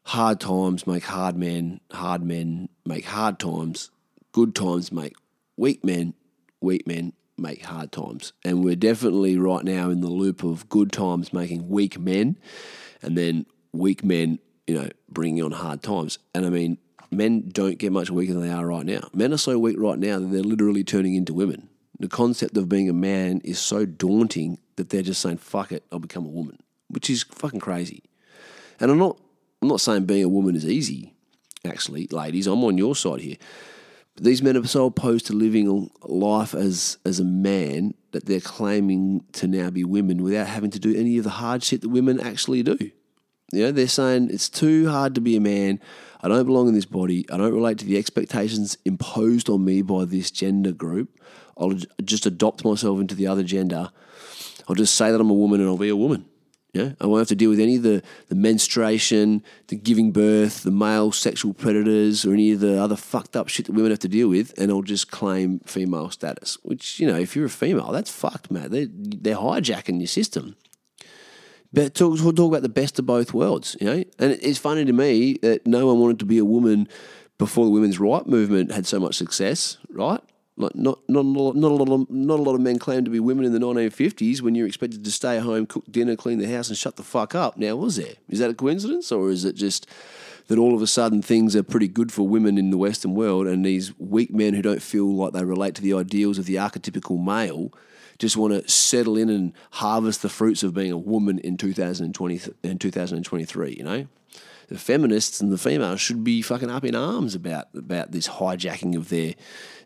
hard 0.05 0.41
times 0.41 0.87
make 0.87 1.05
hard 1.05 1.37
men, 1.37 1.81
hard 1.91 2.23
men 2.23 2.69
make 2.87 3.05
hard 3.05 3.39
times, 3.39 3.91
good 4.33 4.55
times 4.55 4.91
make 4.91 5.15
weak 5.57 5.85
men, 5.85 6.15
weak 6.61 6.87
men 6.87 7.13
make 7.37 7.65
hard 7.65 7.93
times. 7.93 8.33
And 8.45 8.65
we're 8.65 8.77
definitely 8.77 9.37
right 9.37 9.65
now 9.65 9.91
in 9.91 10.01
the 10.01 10.09
loop 10.09 10.43
of 10.43 10.69
good 10.69 10.91
times 10.91 11.33
making 11.33 11.69
weak 11.69 11.99
men, 11.99 12.39
and 13.03 13.17
then 13.19 13.47
weak 13.73 14.05
men, 14.05 14.39
you 14.67 14.75
know, 14.75 14.89
bringing 15.09 15.43
on 15.43 15.53
hard 15.53 15.83
times. 15.83 16.19
And 16.35 16.47
I 16.47 16.51
mean, 16.51 16.79
men 17.11 17.49
don't 17.49 17.79
get 17.79 17.93
much 17.93 18.11
weaker 18.11 18.33
than 18.33 18.43
they 18.43 18.51
are 18.51 18.67
right 18.67 18.87
now. 18.87 19.09
Men 19.13 19.33
are 19.33 19.39
so 19.39 19.59
weak 19.59 19.77
right 19.79 19.99
now 19.99 20.19
that 20.19 20.27
they're 20.27 20.43
literally 20.43 20.85
turning 20.85 21.15
into 21.15 21.35
women. 21.35 21.69
The 21.99 22.09
concept 22.09 22.57
of 22.57 22.69
being 22.69 22.89
a 22.89 22.95
man 22.95 23.41
is 23.45 23.59
so 23.59 23.87
daunting 23.87 24.59
that 24.77 24.89
they're 24.89 25.03
just 25.03 25.21
saying, 25.21 25.39
fuck 25.39 25.73
it, 25.73 25.85
I'll 25.93 25.99
become 25.99 26.27
a 26.27 26.31
woman, 26.31 26.59
which 26.89 27.09
is 27.11 27.23
fucking 27.23 27.61
crazy. 27.61 28.03
And 28.81 28.91
I'm 28.91 28.99
not, 28.99 29.21
I'm 29.61 29.69
not 29.69 29.81
saying 29.81 30.07
being 30.07 30.25
a 30.25 30.29
woman 30.29 30.57
is 30.57 30.67
easy, 30.67 31.15
actually, 31.65 32.09
ladies. 32.11 32.47
I'm 32.47 32.65
on 32.65 32.79
your 32.79 32.97
side 32.97 33.21
here. 33.21 33.37
But 34.15 34.25
these 34.25 34.43
men 34.43 34.57
are 34.57 34.67
so 34.67 34.87
opposed 34.87 35.27
to 35.27 35.33
living 35.33 35.91
a 36.03 36.07
life 36.13 36.55
as, 36.55 36.99
as 37.05 37.21
a 37.21 37.25
man 37.25 37.95
that 38.11 38.27
they're 38.27 38.41
claiming 38.41 39.25
to 39.33 39.47
now 39.47 39.71
be 39.71 39.85
women 39.85 40.23
without 40.23 40.49
having 40.49 40.71
to 40.71 40.79
do 40.79 40.95
any 40.95 41.19
of 41.19 41.25
the 41.25 41.31
hard 41.31 41.63
shit 41.63 41.83
that 41.83 41.89
women 41.89 42.21
actually 42.21 42.63
do. 42.63 42.91
You 43.53 43.65
know, 43.65 43.73
they're 43.73 43.87
saying 43.87 44.31
it's 44.31 44.49
too 44.49 44.89
hard 44.89 45.15
to 45.15 45.21
be 45.21 45.37
a 45.37 45.41
man. 45.41 45.81
I 46.21 46.29
don't 46.29 46.47
belong 46.47 46.69
in 46.69 46.75
this 46.75 46.87
body. 46.87 47.27
I 47.31 47.37
don't 47.37 47.53
relate 47.53 47.79
to 47.79 47.85
the 47.85 47.99
expectations 47.99 48.77
imposed 48.85 49.49
on 49.49 49.65
me 49.65 49.83
by 49.83 50.05
this 50.05 50.31
gender 50.31 50.73
group. 50.73 51.21
I'll 51.57 51.77
just 52.03 52.27
adopt 52.27 52.65
myself 52.65 53.01
into 53.01 53.15
the 53.15 53.27
other 53.27 53.43
gender 53.43 53.91
I'll 54.69 54.75
just 54.75 54.95
say 54.95 55.11
that 55.11 55.21
I'm 55.21 55.31
a 55.31 55.35
woman 55.35 55.61
and 55.61 55.69
I'll 55.69 55.77
be 55.77 55.89
a 55.89 55.97
woman. 55.97 56.27
Yeah, 56.73 56.93
I 56.99 57.07
won't 57.07 57.21
have 57.21 57.29
to 57.29 57.35
deal 57.35 57.51
with 57.51 57.61
any 57.61 57.77
of 57.77 57.83
the, 57.83 58.03
the 58.29 58.35
menstruation, 58.35 59.43
the 59.67 59.77
giving 59.77 60.11
birth, 60.11 60.63
the 60.63 60.71
male 60.71 61.13
sexual 61.13 61.53
predators, 61.53 62.25
or 62.25 62.33
any 62.33 62.53
of 62.53 62.61
the 62.61 62.81
other 62.81 62.97
fucked 62.97 63.37
up 63.37 63.49
shit 63.49 63.67
that 63.67 63.73
women 63.73 63.91
have 63.91 63.99
to 63.99 64.09
deal 64.09 64.29
with, 64.29 64.55
and 64.57 64.71
I'll 64.71 64.81
just 64.81 65.11
claim 65.11 65.59
female 65.67 66.09
status. 66.09 66.57
Which, 66.63 66.99
you 66.99 67.07
know, 67.07 67.19
if 67.19 67.37
you're 67.37 67.45
a 67.45 67.51
female, 67.51 67.93
that's 67.93 68.11
fucked, 68.11 68.51
man. 68.51 68.71
They're, 68.71 68.87
they're 68.89 69.37
hijacking 69.37 69.99
your 69.99 70.07
system. 70.07 70.57
But 71.73 71.95
talk, 71.95 72.19
talk 72.19 72.39
about 72.39 72.63
the 72.63 72.69
best 72.69 72.99
of 72.99 73.07
both 73.07 73.33
worlds, 73.33 73.77
you 73.81 73.87
know? 73.87 74.05
And 74.19 74.33
it's 74.43 74.59
funny 74.59 74.85
to 74.85 74.93
me 74.93 75.39
that 75.43 75.67
no 75.67 75.87
one 75.87 76.01
wanted 76.01 76.19
to 76.19 76.27
be 76.27 76.39
a 76.39 76.45
woman 76.45 76.89
before 77.39 77.65
the 77.65 77.71
women's 77.71 77.99
right 77.99 78.27
movement 78.27 78.73
had 78.73 78.87
so 78.87 79.01
much 79.01 79.15
success, 79.15 79.79
right? 79.91 80.21
Like 80.57 80.75
not 80.75 80.99
not 81.09 81.25
not 81.25 81.73
a 81.73 81.75
lot 81.75 81.89
of 81.89 82.11
not 82.11 82.39
a 82.39 82.43
lot 82.43 82.55
of 82.55 82.61
men 82.61 82.79
claimed 82.79 83.07
to 83.07 83.11
be 83.11 83.21
women 83.21 83.47
in 83.47 83.53
the 83.53 83.59
1950s 83.59 84.43
when 84.43 84.55
you're 84.55 84.67
expected 84.67 85.03
to 85.03 85.11
stay 85.11 85.39
home, 85.39 85.65
cook 85.65 85.85
dinner, 85.91 86.15
clean 86.15 86.39
the 86.39 86.47
house, 86.47 86.69
and 86.69 86.77
shut 86.77 86.97
the 86.97 87.03
fuck 87.03 87.35
up. 87.35 87.57
Now, 87.57 87.75
was 87.77 87.97
there? 87.97 88.15
Is 88.29 88.39
that 88.41 88.51
a 88.51 88.55
coincidence, 88.55 89.11
or 89.11 89.31
is 89.31 89.47
it 89.47 89.55
just 89.55 89.87
that 90.49 90.59
all 90.59 90.75
of 90.75 90.83
a 90.83 90.87
sudden 90.87 91.23
things 91.23 91.57
are 91.57 91.63
pretty 91.63 91.89
good 91.89 92.13
for 92.13 92.29
women 92.29 92.59
in 92.59 92.71
the 92.71 92.77
Western 92.77 93.15
world, 93.15 93.47
and 93.47 93.65
these 93.65 93.99
weak 93.99 94.31
men 94.31 94.53
who 94.53 94.61
don't 94.61 94.83
feel 94.83 95.11
like 95.15 95.33
they 95.33 95.43
relate 95.43 95.75
to 95.77 95.83
the 95.83 95.95
ideals 95.95 96.37
of 96.39 96.45
the 96.45 96.57
archetypical 96.57 97.23
male 97.23 97.73
just 98.23 98.37
want 98.37 98.53
to 98.53 98.71
settle 98.71 99.19
in 99.19 99.29
and 99.29 99.53
harvest 99.73 100.23
the 100.23 100.29
fruits 100.29 100.63
of 100.63 100.73
being 100.73 100.93
a 100.93 100.97
woman 100.97 101.41
in 101.41 101.57
2020 101.57 102.41
in 102.63 102.79
2023? 102.79 103.75
You 103.77 103.83
know 103.83 104.07
the 104.69 104.79
feminists 104.79 105.41
and 105.41 105.51
the 105.51 105.59
females 105.59 106.01
should 106.01 106.23
be 106.23 106.41
fucking 106.41 106.71
up 106.71 106.85
in 106.85 106.95
arms 106.95 107.35
about 107.35 107.67
about 107.75 108.13
this 108.13 108.29
hijacking 108.29 108.95
of 108.97 109.09
their 109.09 109.35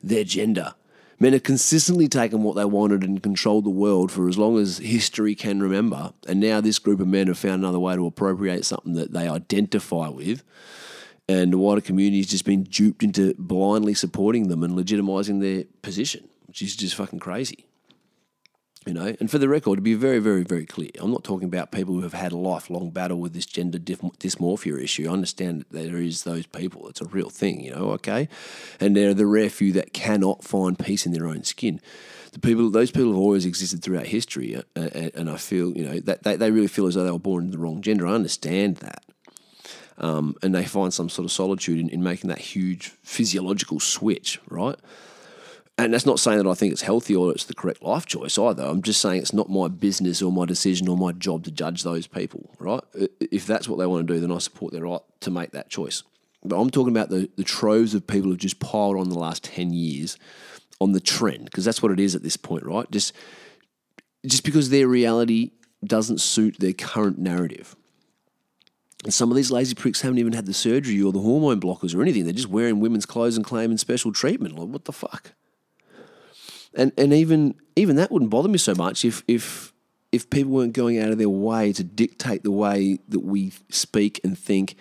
their 0.02 0.22
gender. 0.22 0.74
Men 1.18 1.32
have 1.32 1.44
consistently 1.44 2.08
taken 2.08 2.42
what 2.42 2.56
they 2.56 2.66
wanted 2.66 3.02
and 3.02 3.22
controlled 3.22 3.64
the 3.64 3.70
world 3.70 4.12
for 4.12 4.28
as 4.28 4.36
long 4.36 4.58
as 4.58 4.76
history 4.76 5.34
can 5.34 5.62
remember. 5.62 6.12
And 6.28 6.40
now 6.40 6.60
this 6.60 6.78
group 6.78 7.00
of 7.00 7.08
men 7.08 7.28
have 7.28 7.38
found 7.38 7.62
another 7.62 7.78
way 7.78 7.96
to 7.96 8.04
appropriate 8.04 8.66
something 8.66 8.92
that 8.92 9.14
they 9.14 9.26
identify 9.26 10.08
with. 10.08 10.44
And 11.26 11.54
the 11.54 11.58
wider 11.58 11.80
community 11.80 12.18
has 12.18 12.26
just 12.26 12.44
been 12.44 12.64
duped 12.64 13.02
into 13.02 13.32
blindly 13.38 13.94
supporting 13.94 14.48
them 14.48 14.62
and 14.62 14.74
legitimising 14.74 15.40
their 15.40 15.64
position, 15.80 16.28
which 16.44 16.60
is 16.60 16.76
just 16.76 16.94
fucking 16.94 17.20
crazy. 17.20 17.64
You 18.86 18.94
know, 18.94 19.16
and 19.18 19.28
for 19.28 19.38
the 19.38 19.48
record, 19.48 19.78
to 19.78 19.82
be 19.82 19.94
very, 19.94 20.20
very, 20.20 20.44
very 20.44 20.64
clear, 20.64 20.92
I'm 21.00 21.10
not 21.10 21.24
talking 21.24 21.48
about 21.48 21.72
people 21.72 21.94
who 21.94 22.02
have 22.02 22.12
had 22.12 22.30
a 22.30 22.36
lifelong 22.36 22.90
battle 22.90 23.18
with 23.18 23.32
this 23.34 23.44
gender 23.44 23.78
dysmorphia 23.80 24.80
issue. 24.80 25.08
I 25.08 25.12
understand 25.12 25.64
that 25.72 25.90
there 25.90 25.96
is 26.00 26.22
those 26.22 26.46
people; 26.46 26.88
it's 26.88 27.00
a 27.00 27.06
real 27.06 27.28
thing, 27.28 27.64
you 27.64 27.72
know. 27.72 27.90
Okay, 27.90 28.28
and 28.78 28.96
they're 28.96 29.12
the 29.12 29.26
rare 29.26 29.50
few 29.50 29.72
that 29.72 29.92
cannot 29.92 30.44
find 30.44 30.78
peace 30.78 31.04
in 31.04 31.10
their 31.10 31.26
own 31.26 31.42
skin. 31.42 31.80
The 32.30 32.38
people, 32.38 32.70
those 32.70 32.92
people 32.92 33.08
have 33.08 33.18
always 33.18 33.44
existed 33.44 33.82
throughout 33.82 34.06
history, 34.06 34.54
uh, 34.54 34.62
and, 34.76 35.10
and 35.16 35.30
I 35.30 35.36
feel, 35.36 35.76
you 35.76 35.84
know, 35.84 35.98
that 36.00 36.22
they, 36.22 36.36
they 36.36 36.52
really 36.52 36.68
feel 36.68 36.86
as 36.86 36.94
though 36.94 37.02
they 37.02 37.10
were 37.10 37.18
born 37.18 37.46
in 37.46 37.50
the 37.50 37.58
wrong 37.58 37.80
gender. 37.80 38.06
I 38.06 38.12
understand 38.12 38.76
that. 38.76 39.02
Um, 39.98 40.36
and 40.42 40.54
they 40.54 40.64
find 40.64 40.92
some 40.94 41.08
sort 41.08 41.24
of 41.24 41.32
solitude 41.32 41.80
in, 41.80 41.88
in 41.88 42.02
making 42.04 42.28
that 42.28 42.38
huge 42.38 42.92
physiological 43.02 43.80
switch, 43.80 44.38
right? 44.48 44.78
And 45.78 45.92
that's 45.92 46.06
not 46.06 46.18
saying 46.18 46.38
that 46.38 46.48
I 46.48 46.54
think 46.54 46.72
it's 46.72 46.82
healthy 46.82 47.14
or 47.14 47.30
it's 47.32 47.44
the 47.44 47.54
correct 47.54 47.82
life 47.82 48.06
choice 48.06 48.38
either. 48.38 48.62
I'm 48.62 48.80
just 48.80 49.00
saying 49.00 49.20
it's 49.20 49.34
not 49.34 49.50
my 49.50 49.68
business 49.68 50.22
or 50.22 50.32
my 50.32 50.46
decision 50.46 50.88
or 50.88 50.96
my 50.96 51.12
job 51.12 51.44
to 51.44 51.50
judge 51.50 51.82
those 51.82 52.06
people, 52.06 52.50
right? 52.58 52.82
If 53.20 53.46
that's 53.46 53.68
what 53.68 53.78
they 53.78 53.86
want 53.86 54.06
to 54.06 54.14
do, 54.14 54.18
then 54.18 54.32
I 54.32 54.38
support 54.38 54.72
their 54.72 54.84
right 54.84 55.02
to 55.20 55.30
make 55.30 55.50
that 55.50 55.68
choice. 55.68 56.02
But 56.42 56.58
I'm 56.58 56.70
talking 56.70 56.96
about 56.96 57.10
the, 57.10 57.28
the 57.36 57.44
troves 57.44 57.94
of 57.94 58.06
people 58.06 58.30
who've 58.30 58.38
just 58.38 58.58
piled 58.58 58.96
on 58.96 59.10
the 59.10 59.18
last 59.18 59.44
10 59.44 59.72
years 59.72 60.16
on 60.80 60.92
the 60.92 61.00
trend, 61.00 61.44
because 61.46 61.64
that's 61.64 61.82
what 61.82 61.92
it 61.92 62.00
is 62.00 62.14
at 62.14 62.22
this 62.22 62.36
point, 62.38 62.64
right? 62.64 62.90
Just, 62.90 63.12
just 64.24 64.44
because 64.44 64.70
their 64.70 64.88
reality 64.88 65.50
doesn't 65.84 66.20
suit 66.20 66.58
their 66.58 66.72
current 66.72 67.18
narrative. 67.18 67.76
And 69.04 69.12
some 69.12 69.30
of 69.30 69.36
these 69.36 69.50
lazy 69.50 69.74
pricks 69.74 70.00
haven't 70.00 70.18
even 70.18 70.32
had 70.32 70.46
the 70.46 70.54
surgery 70.54 71.02
or 71.02 71.12
the 71.12 71.20
hormone 71.20 71.60
blockers 71.60 71.94
or 71.94 72.00
anything. 72.00 72.24
They're 72.24 72.32
just 72.32 72.48
wearing 72.48 72.80
women's 72.80 73.06
clothes 73.06 73.36
and 73.36 73.44
claiming 73.44 73.76
special 73.76 74.12
treatment. 74.12 74.58
Like, 74.58 74.68
what 74.68 74.84
the 74.86 74.92
fuck? 74.92 75.32
And 76.76 76.92
and 76.96 77.12
even 77.12 77.54
even 77.74 77.96
that 77.96 78.10
wouldn't 78.10 78.30
bother 78.30 78.48
me 78.48 78.58
so 78.58 78.74
much 78.74 79.04
if 79.04 79.22
if 79.26 79.72
if 80.12 80.30
people 80.30 80.52
weren't 80.52 80.72
going 80.72 80.98
out 80.98 81.10
of 81.10 81.18
their 81.18 81.28
way 81.28 81.72
to 81.72 81.84
dictate 81.84 82.42
the 82.42 82.50
way 82.50 82.98
that 83.08 83.20
we 83.20 83.52
speak 83.68 84.20
and 84.24 84.38
think 84.38 84.76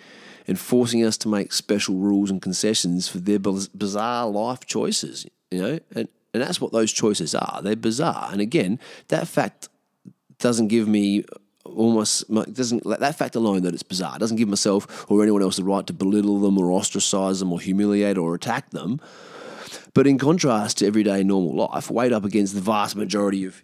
and 0.46 0.58
forcing 0.58 1.04
us 1.04 1.16
to 1.18 1.28
make 1.28 1.52
special 1.52 1.96
rules 1.96 2.30
and 2.30 2.40
concessions 2.40 3.08
for 3.08 3.18
their 3.18 3.38
bizarre 3.38 4.28
life 4.28 4.64
choices, 4.64 5.26
you 5.50 5.60
know, 5.60 5.78
and, 5.94 6.08
and 6.32 6.42
that's 6.42 6.60
what 6.60 6.72
those 6.72 6.92
choices 6.92 7.34
are. 7.34 7.60
They're 7.62 7.76
bizarre. 7.76 8.28
And 8.30 8.40
again, 8.40 8.78
that 9.08 9.26
fact 9.26 9.68
doesn't 10.38 10.68
give 10.68 10.86
me 10.86 11.24
almost 11.64 12.32
doesn't 12.54 12.84
that 12.84 13.18
fact 13.18 13.34
alone 13.34 13.62
that 13.62 13.74
it's 13.74 13.82
bizarre 13.82 14.20
doesn't 14.20 14.36
give 14.36 14.48
myself 14.48 15.04
or 15.10 15.20
anyone 15.20 15.42
else 15.42 15.56
the 15.56 15.64
right 15.64 15.84
to 15.84 15.92
belittle 15.92 16.38
them 16.38 16.56
or 16.58 16.70
ostracize 16.70 17.40
them 17.40 17.52
or 17.52 17.58
humiliate 17.58 18.16
or 18.16 18.36
attack 18.36 18.70
them 18.70 19.00
but 19.96 20.06
in 20.06 20.18
contrast 20.18 20.76
to 20.76 20.86
everyday 20.86 21.24
normal 21.24 21.56
life, 21.56 21.90
weighed 21.90 22.12
up 22.12 22.22
against 22.22 22.54
the 22.54 22.60
vast 22.60 22.94
majority 22.94 23.46
of 23.46 23.62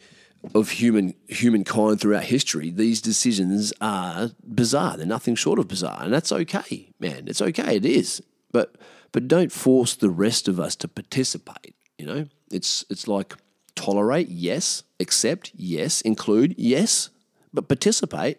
of 0.54 0.70
human 0.70 1.14
humankind 1.28 2.00
throughout 2.00 2.24
history, 2.24 2.70
these 2.70 3.02
decisions 3.02 3.72
are 3.82 4.30
bizarre. 4.42 4.96
They're 4.96 5.06
nothing 5.06 5.34
short 5.34 5.58
of 5.58 5.68
bizarre, 5.68 6.00
and 6.02 6.12
that's 6.12 6.32
okay, 6.32 6.88
man. 6.98 7.28
It's 7.28 7.42
okay. 7.42 7.76
It 7.76 7.84
is, 7.84 8.22
but 8.50 8.76
but 9.12 9.28
don't 9.28 9.52
force 9.52 9.94
the 9.94 10.08
rest 10.08 10.48
of 10.48 10.58
us 10.58 10.74
to 10.76 10.88
participate. 10.88 11.74
You 11.98 12.06
know, 12.06 12.26
it's 12.50 12.82
it's 12.88 13.06
like 13.06 13.34
tolerate, 13.74 14.28
yes, 14.28 14.84
accept, 15.00 15.52
yes, 15.54 16.00
include, 16.00 16.54
yes, 16.56 17.10
but 17.52 17.68
participate. 17.68 18.38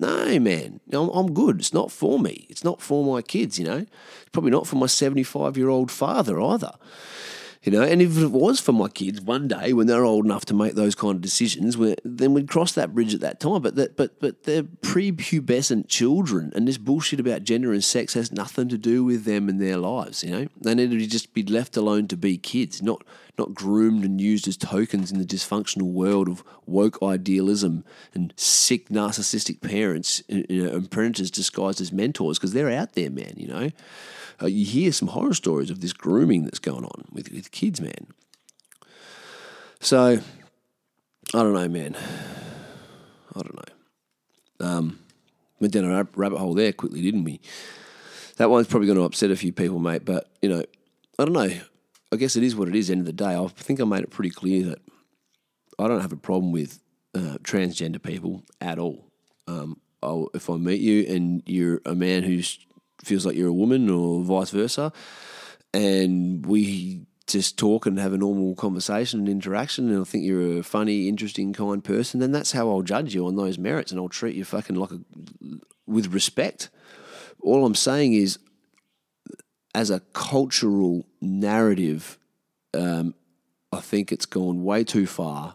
No, 0.00 0.38
man, 0.38 0.80
I'm, 0.92 1.08
I'm 1.08 1.34
good. 1.34 1.58
It's 1.58 1.74
not 1.74 1.90
for 1.90 2.18
me. 2.20 2.46
It's 2.48 2.62
not 2.62 2.80
for 2.80 3.04
my 3.04 3.20
kids. 3.20 3.58
You 3.58 3.64
know, 3.64 3.78
it's 3.78 4.30
probably 4.32 4.52
not 4.52 4.66
for 4.66 4.76
my 4.76 4.86
75 4.86 5.56
year 5.56 5.68
old 5.68 5.90
father 5.90 6.40
either. 6.40 6.72
You 7.64 7.72
know, 7.72 7.82
and 7.82 8.00
if 8.00 8.16
it 8.16 8.30
was 8.30 8.60
for 8.60 8.72
my 8.72 8.88
kids 8.88 9.20
one 9.20 9.48
day 9.48 9.72
when 9.72 9.88
they're 9.88 10.04
old 10.04 10.24
enough 10.24 10.44
to 10.46 10.54
make 10.54 10.74
those 10.74 10.94
kind 10.94 11.16
of 11.16 11.20
decisions, 11.20 11.76
then 12.04 12.32
we'd 12.32 12.48
cross 12.48 12.72
that 12.72 12.94
bridge 12.94 13.12
at 13.14 13.20
that 13.20 13.40
time. 13.40 13.62
But 13.62 13.74
that, 13.74 13.96
but 13.96 14.20
but 14.20 14.44
they're 14.44 14.62
prepubescent 14.62 15.88
children, 15.88 16.52
and 16.54 16.68
this 16.68 16.78
bullshit 16.78 17.18
about 17.18 17.42
gender 17.42 17.72
and 17.72 17.82
sex 17.82 18.14
has 18.14 18.30
nothing 18.30 18.68
to 18.68 18.78
do 18.78 19.02
with 19.02 19.24
them 19.24 19.48
and 19.48 19.60
their 19.60 19.76
lives. 19.76 20.22
You 20.22 20.30
know, 20.30 20.46
they 20.60 20.76
need 20.76 20.92
to 20.92 21.06
just 21.06 21.34
be 21.34 21.42
left 21.42 21.76
alone 21.76 22.06
to 22.08 22.16
be 22.16 22.38
kids, 22.38 22.80
not 22.80 23.02
not 23.38 23.54
groomed 23.54 24.04
and 24.04 24.20
used 24.20 24.48
as 24.48 24.56
tokens 24.56 25.12
in 25.12 25.18
the 25.18 25.24
dysfunctional 25.24 25.92
world 25.92 26.28
of 26.28 26.42
woke 26.66 26.98
idealism 27.02 27.84
and 28.14 28.34
sick 28.36 28.88
narcissistic 28.88 29.60
parents 29.60 30.22
you 30.28 30.64
know, 30.64 30.74
and 30.74 30.90
predators 30.90 31.30
disguised 31.30 31.80
as 31.80 31.92
mentors 31.92 32.38
because 32.38 32.52
they're 32.52 32.70
out 32.70 32.94
there, 32.94 33.10
man. 33.10 33.32
You 33.36 33.48
know 33.48 33.70
uh, 34.40 34.46
you 34.46 34.64
hear 34.64 34.92
some 34.92 35.08
horror 35.08 35.34
stories 35.34 35.70
of 35.70 35.80
this 35.80 35.92
grooming 35.92 36.44
that's 36.44 36.58
going 36.58 36.84
on 36.84 37.04
with, 37.12 37.30
with 37.32 37.50
kids, 37.50 37.80
man. 37.80 38.06
So, 39.80 40.18
I 41.34 41.38
don't 41.38 41.52
know, 41.52 41.68
man. 41.68 41.96
I 43.34 43.40
don't 43.40 43.54
know. 43.54 44.66
Um, 44.66 44.98
went 45.60 45.72
down 45.72 45.84
a 45.84 46.06
rabbit 46.14 46.38
hole 46.38 46.54
there 46.54 46.72
quickly, 46.72 47.02
didn't 47.02 47.24
we? 47.24 47.40
That 48.36 48.50
one's 48.50 48.68
probably 48.68 48.86
going 48.86 48.98
to 48.98 49.04
upset 49.04 49.30
a 49.30 49.36
few 49.36 49.52
people, 49.52 49.78
mate. 49.78 50.04
But 50.04 50.28
you 50.40 50.48
know, 50.48 50.64
I 51.18 51.24
don't 51.24 51.32
know. 51.32 51.50
I 52.10 52.16
guess 52.16 52.36
it 52.36 52.42
is 52.42 52.56
what 52.56 52.68
it 52.68 52.74
is. 52.74 52.90
End 52.90 53.00
of 53.00 53.06
the 53.06 53.12
day, 53.12 53.36
I 53.36 53.46
think 53.48 53.80
I 53.80 53.84
made 53.84 54.02
it 54.02 54.10
pretty 54.10 54.30
clear 54.30 54.64
that 54.66 54.80
I 55.78 55.88
don't 55.88 56.00
have 56.00 56.12
a 56.12 56.16
problem 56.16 56.52
with 56.52 56.80
uh, 57.14 57.38
transgender 57.42 58.02
people 58.02 58.44
at 58.60 58.78
all. 58.78 59.06
Um, 59.46 59.80
if 60.34 60.48
I 60.48 60.56
meet 60.56 60.80
you 60.80 61.04
and 61.12 61.42
you're 61.46 61.80
a 61.84 61.94
man 61.94 62.22
who 62.22 62.40
feels 63.02 63.26
like 63.26 63.36
you're 63.36 63.48
a 63.48 63.52
woman 63.52 63.90
or 63.90 64.22
vice 64.22 64.50
versa. 64.50 64.92
And 65.74 66.44
we 66.46 67.06
just 67.26 67.58
talk 67.58 67.86
and 67.86 67.98
have 67.98 68.12
a 68.12 68.18
normal 68.18 68.54
conversation 68.54 69.20
and 69.20 69.28
interaction, 69.28 69.90
and 69.90 70.00
I 70.00 70.04
think 70.04 70.24
you're 70.24 70.60
a 70.60 70.62
funny, 70.62 71.08
interesting, 71.08 71.52
kind 71.52 71.84
person, 71.84 72.20
then 72.20 72.32
that's 72.32 72.52
how 72.52 72.70
I'll 72.70 72.82
judge 72.82 73.14
you 73.14 73.26
on 73.26 73.36
those 73.36 73.58
merits, 73.58 73.92
and 73.92 74.00
I'll 74.00 74.08
treat 74.08 74.34
you 74.34 74.44
fucking 74.44 74.76
like 74.76 74.92
a 74.92 75.00
with 75.86 76.12
respect. 76.12 76.70
All 77.40 77.66
I'm 77.66 77.74
saying 77.74 78.14
is, 78.14 78.38
as 79.78 79.90
a 79.90 80.00
cultural 80.12 81.06
narrative, 81.20 82.18
um, 82.74 83.14
I 83.70 83.78
think 83.78 84.10
it's 84.10 84.26
gone 84.26 84.64
way 84.64 84.82
too 84.82 85.06
far, 85.06 85.54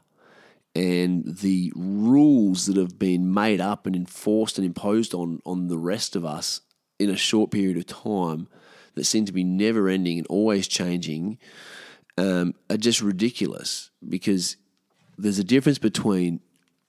and 0.74 1.26
the 1.40 1.74
rules 1.76 2.68
that 2.68 2.78
have 2.78 2.98
been 2.98 3.34
made 3.34 3.60
up 3.60 3.86
and 3.86 3.98
enforced 3.98 4.58
and 4.58 4.66
imposed 4.66 5.14
on 5.14 5.42
on 5.46 5.68
the 5.68 5.78
rest 5.78 6.16
of 6.16 6.24
us 6.24 6.62
in 7.00 7.10
a 7.10 7.18
short 7.18 7.52
period 7.52 7.76
of 7.76 7.86
time 7.86 8.48
that 8.96 9.04
seem 9.04 9.26
to 9.26 9.34
be 9.34 9.44
never 9.44 9.90
ending 9.90 10.20
and 10.20 10.28
always 10.28 10.70
changing 10.70 11.38
um, 12.18 12.56
are 12.70 12.78
just 12.78 13.02
ridiculous 13.02 13.92
because 14.08 14.56
there's 15.18 15.40
a 15.40 15.44
difference 15.44 15.80
between 15.80 16.40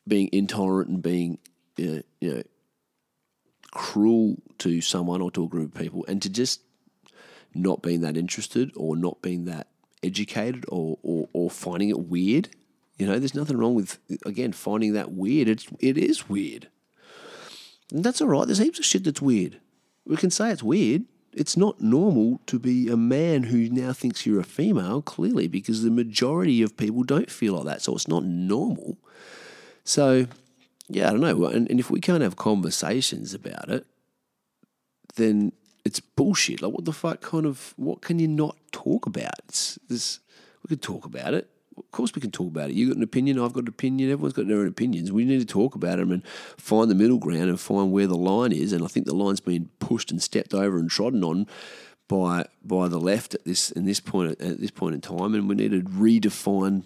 being 0.06 0.28
intolerant 0.30 0.88
and 0.88 1.02
being 1.02 1.38
know, 1.78 2.00
you 2.20 2.32
know 2.32 2.42
cruel 3.72 4.36
to 4.58 4.80
someone 4.80 5.20
or 5.20 5.32
to 5.32 5.42
a 5.42 5.48
group 5.48 5.74
of 5.74 5.80
people 5.80 6.04
and 6.06 6.22
to 6.22 6.30
just 6.30 6.60
not 7.54 7.82
being 7.82 8.00
that 8.00 8.16
interested 8.16 8.72
or 8.76 8.96
not 8.96 9.22
being 9.22 9.44
that 9.44 9.68
educated 10.02 10.64
or, 10.68 10.98
or, 11.02 11.28
or 11.32 11.50
finding 11.50 11.88
it 11.88 12.00
weird. 12.00 12.48
You 12.98 13.06
know, 13.06 13.18
there's 13.18 13.34
nothing 13.34 13.56
wrong 13.56 13.74
with 13.74 13.98
again 14.24 14.52
finding 14.52 14.92
that 14.92 15.12
weird. 15.12 15.48
It's 15.48 15.66
it 15.80 15.98
is 15.98 16.28
weird. 16.28 16.68
And 17.92 18.04
that's 18.04 18.20
all 18.20 18.28
right. 18.28 18.46
There's 18.46 18.58
heaps 18.58 18.78
of 18.78 18.84
shit 18.84 19.04
that's 19.04 19.20
weird 19.20 19.60
we 20.06 20.16
can 20.16 20.30
say 20.30 20.50
it's 20.50 20.62
weird. 20.62 21.04
It's 21.32 21.56
not 21.56 21.80
normal 21.80 22.40
to 22.46 22.58
be 22.58 22.88
a 22.88 22.96
man 22.96 23.44
who 23.44 23.68
now 23.68 23.92
thinks 23.92 24.24
you're 24.24 24.40
a 24.40 24.44
female, 24.44 25.02
clearly, 25.02 25.48
because 25.48 25.82
the 25.82 25.90
majority 25.90 26.62
of 26.62 26.76
people 26.76 27.02
don't 27.02 27.30
feel 27.30 27.54
like 27.54 27.64
that. 27.64 27.82
So 27.82 27.94
it's 27.94 28.06
not 28.06 28.24
normal. 28.24 28.98
So, 29.82 30.26
yeah, 30.88 31.08
I 31.08 31.10
don't 31.10 31.20
know. 31.20 31.46
And, 31.46 31.68
and 31.68 31.80
if 31.80 31.90
we 31.90 32.00
can't 32.00 32.22
have 32.22 32.36
conversations 32.36 33.34
about 33.34 33.68
it, 33.68 33.84
then 35.16 35.52
it's 35.84 36.00
bullshit. 36.00 36.62
Like, 36.62 36.72
what 36.72 36.84
the 36.84 36.92
fuck 36.92 37.20
kind 37.20 37.46
of, 37.46 37.74
what 37.76 38.00
can 38.00 38.18
you 38.18 38.28
not 38.28 38.56
talk 38.72 39.06
about? 39.06 39.38
It's 39.48 39.78
this, 39.88 40.20
we 40.62 40.68
could 40.68 40.82
talk 40.82 41.04
about 41.04 41.34
it 41.34 41.50
of 41.76 41.90
course 41.90 42.14
we 42.14 42.20
can 42.20 42.30
talk 42.30 42.48
about 42.48 42.70
it. 42.70 42.76
You've 42.76 42.90
got 42.90 42.96
an 42.96 43.02
opinion, 43.02 43.38
I've 43.38 43.52
got 43.52 43.64
an 43.64 43.68
opinion, 43.68 44.10
everyone's 44.10 44.32
got 44.32 44.46
their 44.46 44.58
own 44.58 44.66
opinions. 44.66 45.10
We 45.10 45.24
need 45.24 45.40
to 45.40 45.46
talk 45.46 45.74
about 45.74 45.98
them 45.98 46.12
and 46.12 46.26
find 46.56 46.90
the 46.90 46.94
middle 46.94 47.18
ground 47.18 47.48
and 47.48 47.58
find 47.58 47.90
where 47.90 48.06
the 48.06 48.16
line 48.16 48.52
is. 48.52 48.72
And 48.72 48.84
I 48.84 48.86
think 48.86 49.06
the 49.06 49.14
line's 49.14 49.40
been 49.40 49.70
pushed 49.78 50.10
and 50.10 50.22
stepped 50.22 50.54
over 50.54 50.78
and 50.78 50.90
trodden 50.90 51.24
on 51.24 51.46
by 52.06 52.46
by 52.62 52.88
the 52.88 53.00
left 53.00 53.34
at 53.34 53.44
this 53.44 53.70
in 53.70 53.86
this 53.86 54.00
point 54.00 54.40
at 54.40 54.60
this 54.60 54.70
point 54.70 54.94
in 54.94 55.00
time, 55.00 55.34
and 55.34 55.48
we 55.48 55.54
need 55.54 55.70
to 55.70 55.80
redefine 55.82 56.84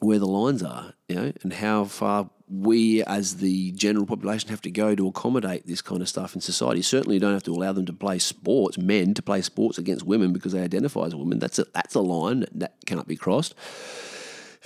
where 0.00 0.18
the 0.18 0.26
lines 0.26 0.62
are, 0.62 0.94
you 1.08 1.16
know, 1.16 1.32
and 1.42 1.52
how 1.54 1.84
far 1.84 2.30
we 2.48 3.02
as 3.04 3.36
the 3.36 3.72
general 3.72 4.06
population 4.06 4.50
have 4.50 4.60
to 4.62 4.70
go 4.70 4.94
to 4.94 5.08
accommodate 5.08 5.66
this 5.66 5.80
kind 5.80 6.02
of 6.02 6.08
stuff 6.08 6.34
in 6.34 6.40
society. 6.40 6.82
Certainly, 6.82 7.16
you 7.16 7.20
don't 7.20 7.32
have 7.32 7.42
to 7.44 7.52
allow 7.52 7.72
them 7.72 7.86
to 7.86 7.92
play 7.92 8.18
sports, 8.18 8.76
men 8.76 9.14
to 9.14 9.22
play 9.22 9.40
sports 9.40 9.78
against 9.78 10.04
women 10.04 10.32
because 10.32 10.52
they 10.52 10.62
identify 10.62 11.06
as 11.06 11.14
women. 11.14 11.38
That's 11.38 11.58
a 11.58 11.66
that's 11.74 11.94
a 11.94 12.00
line 12.00 12.44
that 12.52 12.74
cannot 12.86 13.08
be 13.08 13.16
crossed. 13.16 13.54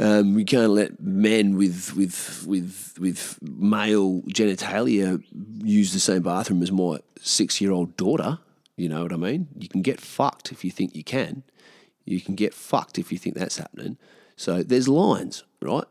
Um, 0.00 0.34
we 0.34 0.44
can't 0.44 0.70
let 0.70 1.00
men 1.00 1.56
with 1.56 1.94
with 1.96 2.44
with 2.46 2.94
with 2.98 3.38
male 3.42 4.22
genitalia 4.22 5.22
use 5.62 5.92
the 5.92 6.00
same 6.00 6.22
bathroom 6.22 6.62
as 6.62 6.70
my 6.70 6.98
six 7.20 7.60
year 7.60 7.72
old 7.72 7.96
daughter. 7.96 8.38
You 8.76 8.88
know 8.88 9.02
what 9.02 9.12
I 9.12 9.16
mean? 9.16 9.48
You 9.56 9.68
can 9.68 9.82
get 9.82 10.00
fucked 10.00 10.52
if 10.52 10.64
you 10.64 10.70
think 10.70 10.94
you 10.94 11.02
can. 11.02 11.42
You 12.04 12.20
can 12.20 12.36
get 12.36 12.54
fucked 12.54 12.98
if 12.98 13.10
you 13.10 13.18
think 13.18 13.34
that's 13.34 13.58
happening. 13.58 13.98
So 14.36 14.62
there's 14.62 14.88
lines, 14.88 15.42
right? 15.60 15.84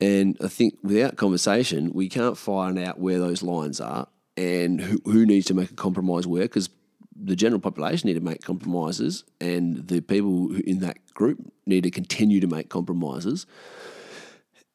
And 0.00 0.36
I 0.42 0.48
think 0.48 0.78
without 0.82 1.16
conversation, 1.16 1.92
we 1.92 2.08
can't 2.08 2.36
find 2.36 2.78
out 2.78 2.98
where 2.98 3.18
those 3.18 3.42
lines 3.42 3.80
are 3.80 4.08
and 4.36 4.80
who, 4.80 5.00
who 5.04 5.24
needs 5.24 5.46
to 5.46 5.54
make 5.54 5.70
a 5.70 5.74
compromise 5.74 6.26
where, 6.26 6.42
because 6.42 6.68
the 7.18 7.36
general 7.36 7.60
population 7.60 8.08
need 8.08 8.14
to 8.14 8.20
make 8.20 8.42
compromises 8.42 9.24
and 9.40 9.88
the 9.88 10.00
people 10.00 10.54
in 10.66 10.80
that 10.80 10.98
group 11.14 11.38
need 11.64 11.84
to 11.84 11.90
continue 11.90 12.40
to 12.40 12.46
make 12.46 12.68
compromises. 12.68 13.46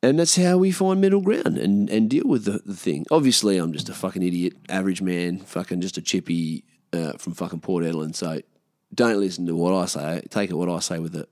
And 0.03 0.17
that's 0.17 0.35
how 0.35 0.57
we 0.57 0.71
find 0.71 0.99
middle 0.99 1.21
ground 1.21 1.59
and, 1.59 1.87
and 1.91 2.09
deal 2.09 2.25
with 2.25 2.45
the, 2.45 2.61
the 2.65 2.75
thing. 2.75 3.05
Obviously, 3.11 3.57
I'm 3.57 3.71
just 3.71 3.89
a 3.89 3.93
fucking 3.93 4.23
idiot, 4.23 4.53
average 4.67 5.03
man, 5.03 5.37
fucking 5.37 5.81
just 5.81 5.97
a 5.97 6.01
chippy 6.01 6.63
uh, 6.91 7.13
from 7.13 7.33
fucking 7.33 7.59
Port 7.59 7.83
Hedland. 7.83 8.15
So 8.15 8.41
don't 8.93 9.19
listen 9.19 9.45
to 9.45 9.55
what 9.55 9.75
I 9.75 9.85
say. 9.85 10.23
Take 10.29 10.49
it 10.49 10.55
what 10.55 10.69
I 10.69 10.79
say 10.79 10.97
with 10.97 11.15
a 11.15 11.27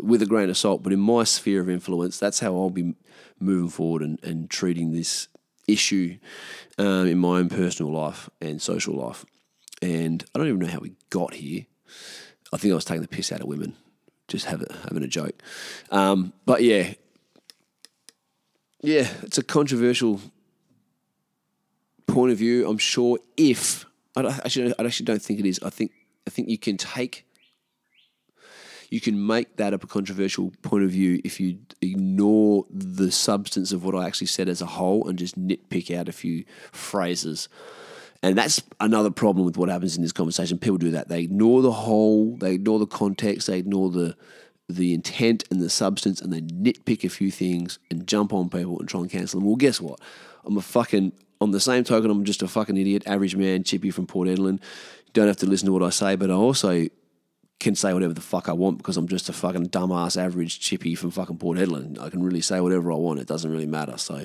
with 0.00 0.20
a 0.20 0.26
grain 0.26 0.50
of 0.50 0.58
salt. 0.58 0.82
But 0.82 0.92
in 0.92 1.00
my 1.00 1.24
sphere 1.24 1.62
of 1.62 1.70
influence, 1.70 2.18
that's 2.18 2.40
how 2.40 2.54
I'll 2.54 2.68
be 2.68 2.94
moving 3.40 3.70
forward 3.70 4.02
and, 4.02 4.22
and 4.22 4.50
treating 4.50 4.92
this 4.92 5.28
issue 5.66 6.18
um, 6.78 7.06
in 7.06 7.18
my 7.18 7.38
own 7.38 7.48
personal 7.48 7.92
life 7.92 8.28
and 8.40 8.60
social 8.60 8.94
life. 8.94 9.24
And 9.82 10.24
I 10.34 10.38
don't 10.38 10.48
even 10.48 10.60
know 10.60 10.66
how 10.66 10.80
we 10.80 10.92
got 11.08 11.34
here. 11.34 11.66
I 12.52 12.56
think 12.56 12.72
I 12.72 12.74
was 12.74 12.84
taking 12.84 13.02
the 13.02 13.08
piss 13.08 13.32
out 13.32 13.40
of 13.40 13.46
women, 13.46 13.76
just 14.28 14.46
have 14.46 14.64
having 14.84 15.02
a 15.02 15.08
joke. 15.08 15.40
Um, 15.90 16.32
but 16.44 16.62
yeah, 16.62 16.94
yeah, 18.82 19.08
it's 19.22 19.38
a 19.38 19.42
controversial 19.42 20.20
point 22.06 22.32
of 22.32 22.38
view. 22.38 22.68
I'm 22.68 22.78
sure 22.78 23.18
if 23.36 23.84
I 24.16 24.26
actually, 24.26 24.74
I 24.78 24.84
actually 24.84 25.06
don't 25.06 25.22
think 25.22 25.40
it 25.40 25.46
is. 25.46 25.60
I 25.62 25.70
think 25.70 25.92
I 26.26 26.30
think 26.30 26.48
you 26.48 26.58
can 26.58 26.76
take 26.76 27.26
you 28.90 29.00
can 29.00 29.24
make 29.26 29.56
that 29.56 29.72
a 29.72 29.78
controversial 29.78 30.52
point 30.62 30.84
of 30.84 30.90
view 30.90 31.20
if 31.24 31.38
you 31.40 31.58
ignore 31.80 32.66
the 32.70 33.10
substance 33.10 33.72
of 33.72 33.84
what 33.84 33.94
I 33.94 34.06
actually 34.06 34.26
said 34.26 34.48
as 34.48 34.60
a 34.60 34.66
whole 34.66 35.08
and 35.08 35.18
just 35.18 35.40
nitpick 35.40 35.96
out 35.96 36.08
a 36.08 36.12
few 36.12 36.44
phrases. 36.72 37.48
And 38.22 38.36
that's 38.36 38.60
another 38.80 39.10
problem 39.10 39.46
with 39.46 39.56
what 39.56 39.68
happens 39.68 39.96
in 39.96 40.02
this 40.02 40.12
conversation. 40.12 40.58
People 40.58 40.76
do 40.76 40.90
that. 40.90 41.08
They 41.08 41.20
ignore 41.20 41.62
the 41.62 41.72
whole, 41.72 42.36
they 42.36 42.54
ignore 42.54 42.78
the 42.78 42.86
context, 42.86 43.46
they 43.46 43.58
ignore 43.58 43.90
the 43.90 44.16
the 44.68 44.94
intent 44.94 45.42
and 45.50 45.60
the 45.60 45.68
substance, 45.68 46.20
and 46.20 46.32
they 46.32 46.40
nitpick 46.42 47.02
a 47.02 47.08
few 47.08 47.32
things 47.32 47.80
and 47.90 48.06
jump 48.06 48.32
on 48.32 48.48
people 48.48 48.78
and 48.78 48.88
try 48.88 49.00
and 49.00 49.10
cancel 49.10 49.40
them. 49.40 49.48
Well, 49.48 49.56
guess 49.56 49.80
what? 49.80 49.98
I'm 50.44 50.56
a 50.56 50.60
fucking 50.60 51.12
on 51.40 51.50
the 51.50 51.58
same 51.58 51.82
token, 51.82 52.08
I'm 52.08 52.24
just 52.24 52.42
a 52.42 52.46
fucking 52.46 52.76
idiot, 52.76 53.02
average 53.06 53.34
man, 53.34 53.64
chippy 53.64 53.90
from 53.90 54.06
Port 54.06 54.28
Hedland 54.28 54.60
don't 55.12 55.26
have 55.26 55.36
to 55.38 55.46
listen 55.46 55.66
to 55.66 55.72
what 55.72 55.82
I 55.82 55.90
say, 55.90 56.16
but 56.16 56.30
I 56.30 56.34
also 56.34 56.86
can 57.60 57.74
say 57.74 57.92
whatever 57.92 58.14
the 58.14 58.20
fuck 58.20 58.48
I 58.48 58.52
want 58.52 58.78
because 58.78 58.96
I'm 58.96 59.06
just 59.06 59.28
a 59.28 59.32
fucking 59.32 59.68
dumbass 59.68 60.20
average 60.20 60.58
chippy 60.58 60.94
from 60.94 61.10
fucking 61.10 61.38
Port 61.38 61.58
Hedland. 61.58 62.00
I 62.00 62.08
can 62.08 62.22
really 62.22 62.40
say 62.40 62.60
whatever 62.60 62.90
I 62.90 62.96
want. 62.96 63.20
It 63.20 63.28
doesn't 63.28 63.50
really 63.50 63.66
matter. 63.66 63.98
So, 63.98 64.24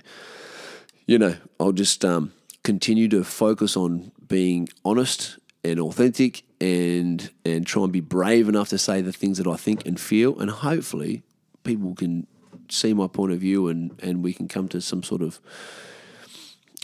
you 1.05 1.19
know, 1.19 1.35
I'll 1.59 1.73
just 1.73 2.03
um, 2.03 2.31
continue 2.63 3.09
to 3.09 3.23
focus 3.23 3.75
on 3.75 4.11
being 4.27 4.69
honest 4.83 5.37
and 5.63 5.79
authentic 5.79 6.43
and 6.61 7.29
and 7.43 7.67
try 7.67 7.83
and 7.83 7.91
be 7.91 7.99
brave 7.99 8.47
enough 8.47 8.69
to 8.69 8.77
say 8.77 9.01
the 9.01 9.11
things 9.11 9.37
that 9.37 9.47
I 9.47 9.57
think 9.57 9.85
and 9.85 9.99
feel 9.99 10.39
and 10.39 10.49
hopefully 10.49 11.23
people 11.63 11.93
can 11.93 12.27
see 12.69 12.93
my 12.93 13.07
point 13.07 13.33
of 13.33 13.39
view 13.39 13.67
and, 13.67 13.91
and 14.01 14.23
we 14.23 14.33
can 14.33 14.47
come 14.47 14.67
to 14.69 14.79
some 14.79 15.03
sort 15.03 15.21
of 15.21 15.39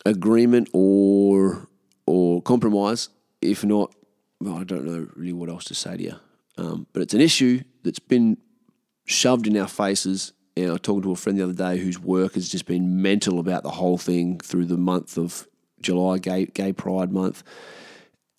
agreement 0.05 0.69
or 0.73 1.67
or 2.05 2.41
compromise. 2.41 3.09
If 3.41 3.63
not, 3.63 3.95
well, 4.39 4.57
I 4.57 4.63
don't 4.63 4.85
know 4.85 5.07
really 5.15 5.33
what 5.33 5.49
else 5.49 5.63
to 5.65 5.75
say 5.75 5.97
to 5.97 6.03
you. 6.03 6.15
Um, 6.57 6.87
but 6.93 7.01
it's 7.01 7.13
an 7.13 7.21
issue 7.21 7.61
that's 7.83 7.99
been 7.99 8.37
shoved 9.05 9.47
in 9.47 9.57
our 9.57 9.67
faces. 9.67 10.33
And 10.55 10.69
I 10.69 10.71
was 10.73 10.81
talking 10.81 11.03
to 11.03 11.11
a 11.11 11.15
friend 11.15 11.37
the 11.39 11.43
other 11.43 11.53
day 11.53 11.77
whose 11.77 11.99
work 11.99 12.33
has 12.33 12.49
just 12.49 12.65
been 12.65 13.01
mental 13.01 13.39
about 13.39 13.63
the 13.63 13.69
whole 13.69 13.97
thing 13.97 14.39
through 14.39 14.65
the 14.65 14.77
month 14.77 15.17
of 15.17 15.47
July, 15.81 16.17
Gay, 16.17 16.45
Gay 16.45 16.73
Pride 16.73 17.11
Month. 17.11 17.43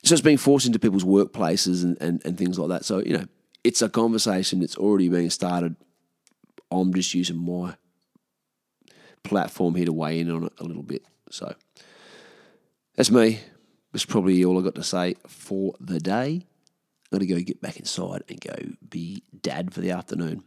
So 0.04 0.14
it's 0.14 0.22
being 0.22 0.36
forced 0.36 0.66
into 0.66 0.78
people's 0.78 1.04
workplaces 1.04 1.84
and, 1.84 1.96
and, 2.00 2.20
and 2.24 2.36
things 2.36 2.58
like 2.58 2.68
that. 2.68 2.84
So, 2.84 2.98
you 2.98 3.16
know, 3.16 3.26
it's 3.64 3.82
a 3.82 3.88
conversation 3.88 4.60
that's 4.60 4.76
already 4.76 5.08
being 5.08 5.30
started. 5.30 5.76
I'm 6.70 6.92
just 6.92 7.14
using 7.14 7.36
my 7.36 7.76
platform 9.22 9.74
here 9.74 9.86
to 9.86 9.92
weigh 9.92 10.20
in 10.20 10.30
on 10.30 10.44
it 10.44 10.52
a 10.58 10.64
little 10.64 10.82
bit. 10.82 11.04
So 11.30 11.54
that's 12.96 13.10
me. 13.10 13.40
That's 13.92 14.04
probably 14.04 14.44
all 14.44 14.58
I 14.58 14.62
got 14.62 14.74
to 14.76 14.82
say 14.82 15.16
for 15.26 15.74
the 15.80 16.00
day. 16.00 16.46
Going 17.12 17.20
to 17.20 17.26
go 17.26 17.40
get 17.40 17.60
back 17.60 17.78
inside 17.78 18.24
and 18.26 18.40
go 18.40 18.54
be 18.88 19.22
dad 19.42 19.74
for 19.74 19.82
the 19.82 19.90
afternoon. 19.90 20.44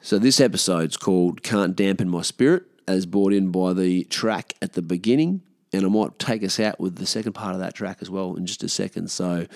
So 0.00 0.20
this 0.20 0.40
episode's 0.40 0.96
called 0.96 1.42
Can't 1.42 1.74
Dampen 1.74 2.08
My 2.08 2.22
Spirit, 2.22 2.62
as 2.86 3.06
brought 3.06 3.32
in 3.32 3.50
by 3.50 3.72
the 3.72 4.04
track 4.04 4.54
at 4.62 4.74
the 4.74 4.82
beginning. 4.82 5.42
And 5.72 5.84
I 5.84 5.88
might 5.88 6.16
take 6.20 6.44
us 6.44 6.60
out 6.60 6.78
with 6.78 6.94
the 6.94 7.06
second 7.06 7.32
part 7.32 7.54
of 7.54 7.60
that 7.60 7.74
track 7.74 7.98
as 8.00 8.08
well 8.08 8.36
in 8.36 8.46
just 8.46 8.62
a 8.62 8.68
second. 8.68 9.10
So, 9.10 9.48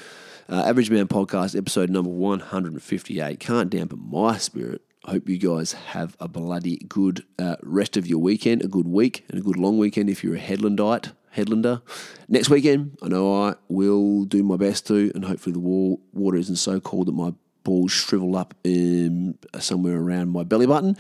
uh, 0.49 0.65
Average 0.67 0.91
Man 0.91 1.07
Podcast, 1.07 1.57
episode 1.57 1.89
number 1.89 2.11
158. 2.11 3.39
Can't 3.39 3.71
dampen 3.71 4.11
my 4.11 4.39
spirit. 4.39 4.83
Hope 5.05 5.29
you 5.29 5.39
guys 5.39 5.73
have 5.73 6.17
a 6.19 6.27
bloody 6.27 6.79
good 6.89 7.25
uh, 7.39 7.55
rest 7.63 7.97
of 7.97 8.09
your 8.09 8.19
weekend, 8.19 8.65
a 8.65 8.69
good 8.69 8.89
week, 8.89 9.25
and 9.29 9.39
a 9.39 9.43
good 9.43 9.57
long 9.57 9.79
weekend 9.79 10.11
if 10.11 10.25
you're 10.25 10.35
a 10.35 10.41
Hedlandite, 10.41 11.13
Hedlander. 11.37 11.83
Next 12.29 12.49
weekend, 12.51 12.97
I 13.03 13.09
know 13.09 13.45
I 13.45 13.55
will 13.69 14.25
do 14.25 14.43
my 14.43 14.57
best 14.57 14.87
to, 14.89 15.13
and 15.15 15.25
hopefully 15.25 15.53
the 15.53 15.61
water 15.61 16.39
isn't 16.39 16.57
so 16.57 16.81
cold 16.81 17.07
that 17.09 17.13
my 17.13 17.33
balls 17.63 17.93
shrivel 17.93 18.37
up 18.37 18.55
in, 18.65 19.37
somewhere 19.59 19.99
around 19.99 20.31
my 20.31 20.45
belly 20.45 20.67
button. 20.67 20.97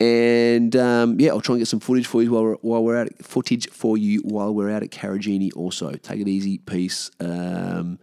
And 0.00 0.74
um, 0.76 1.20
yeah, 1.20 1.30
I'll 1.30 1.40
try 1.40 1.54
and 1.54 1.60
get 1.60 1.68
some 1.68 1.80
footage 1.80 2.06
for 2.06 2.22
you 2.22 2.32
while 2.32 2.42
we're, 2.42 2.54
while 2.56 2.84
we're 2.84 2.96
out. 2.96 3.06
At, 3.06 3.24
footage 3.24 3.68
for 3.70 3.96
you 3.96 4.20
while 4.20 4.52
we're 4.54 4.70
out 4.70 4.82
at 4.82 4.90
Carragini. 4.90 5.50
Also, 5.54 5.92
take 5.92 6.20
it 6.20 6.28
easy, 6.28 6.58
peace. 6.58 7.10
Um, 7.20 7.98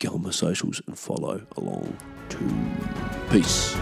go 0.00 0.14
on 0.14 0.22
my 0.22 0.30
socials 0.30 0.80
and 0.86 0.98
follow 0.98 1.46
along. 1.56 1.96
To 2.30 2.38
peace. 3.30 3.76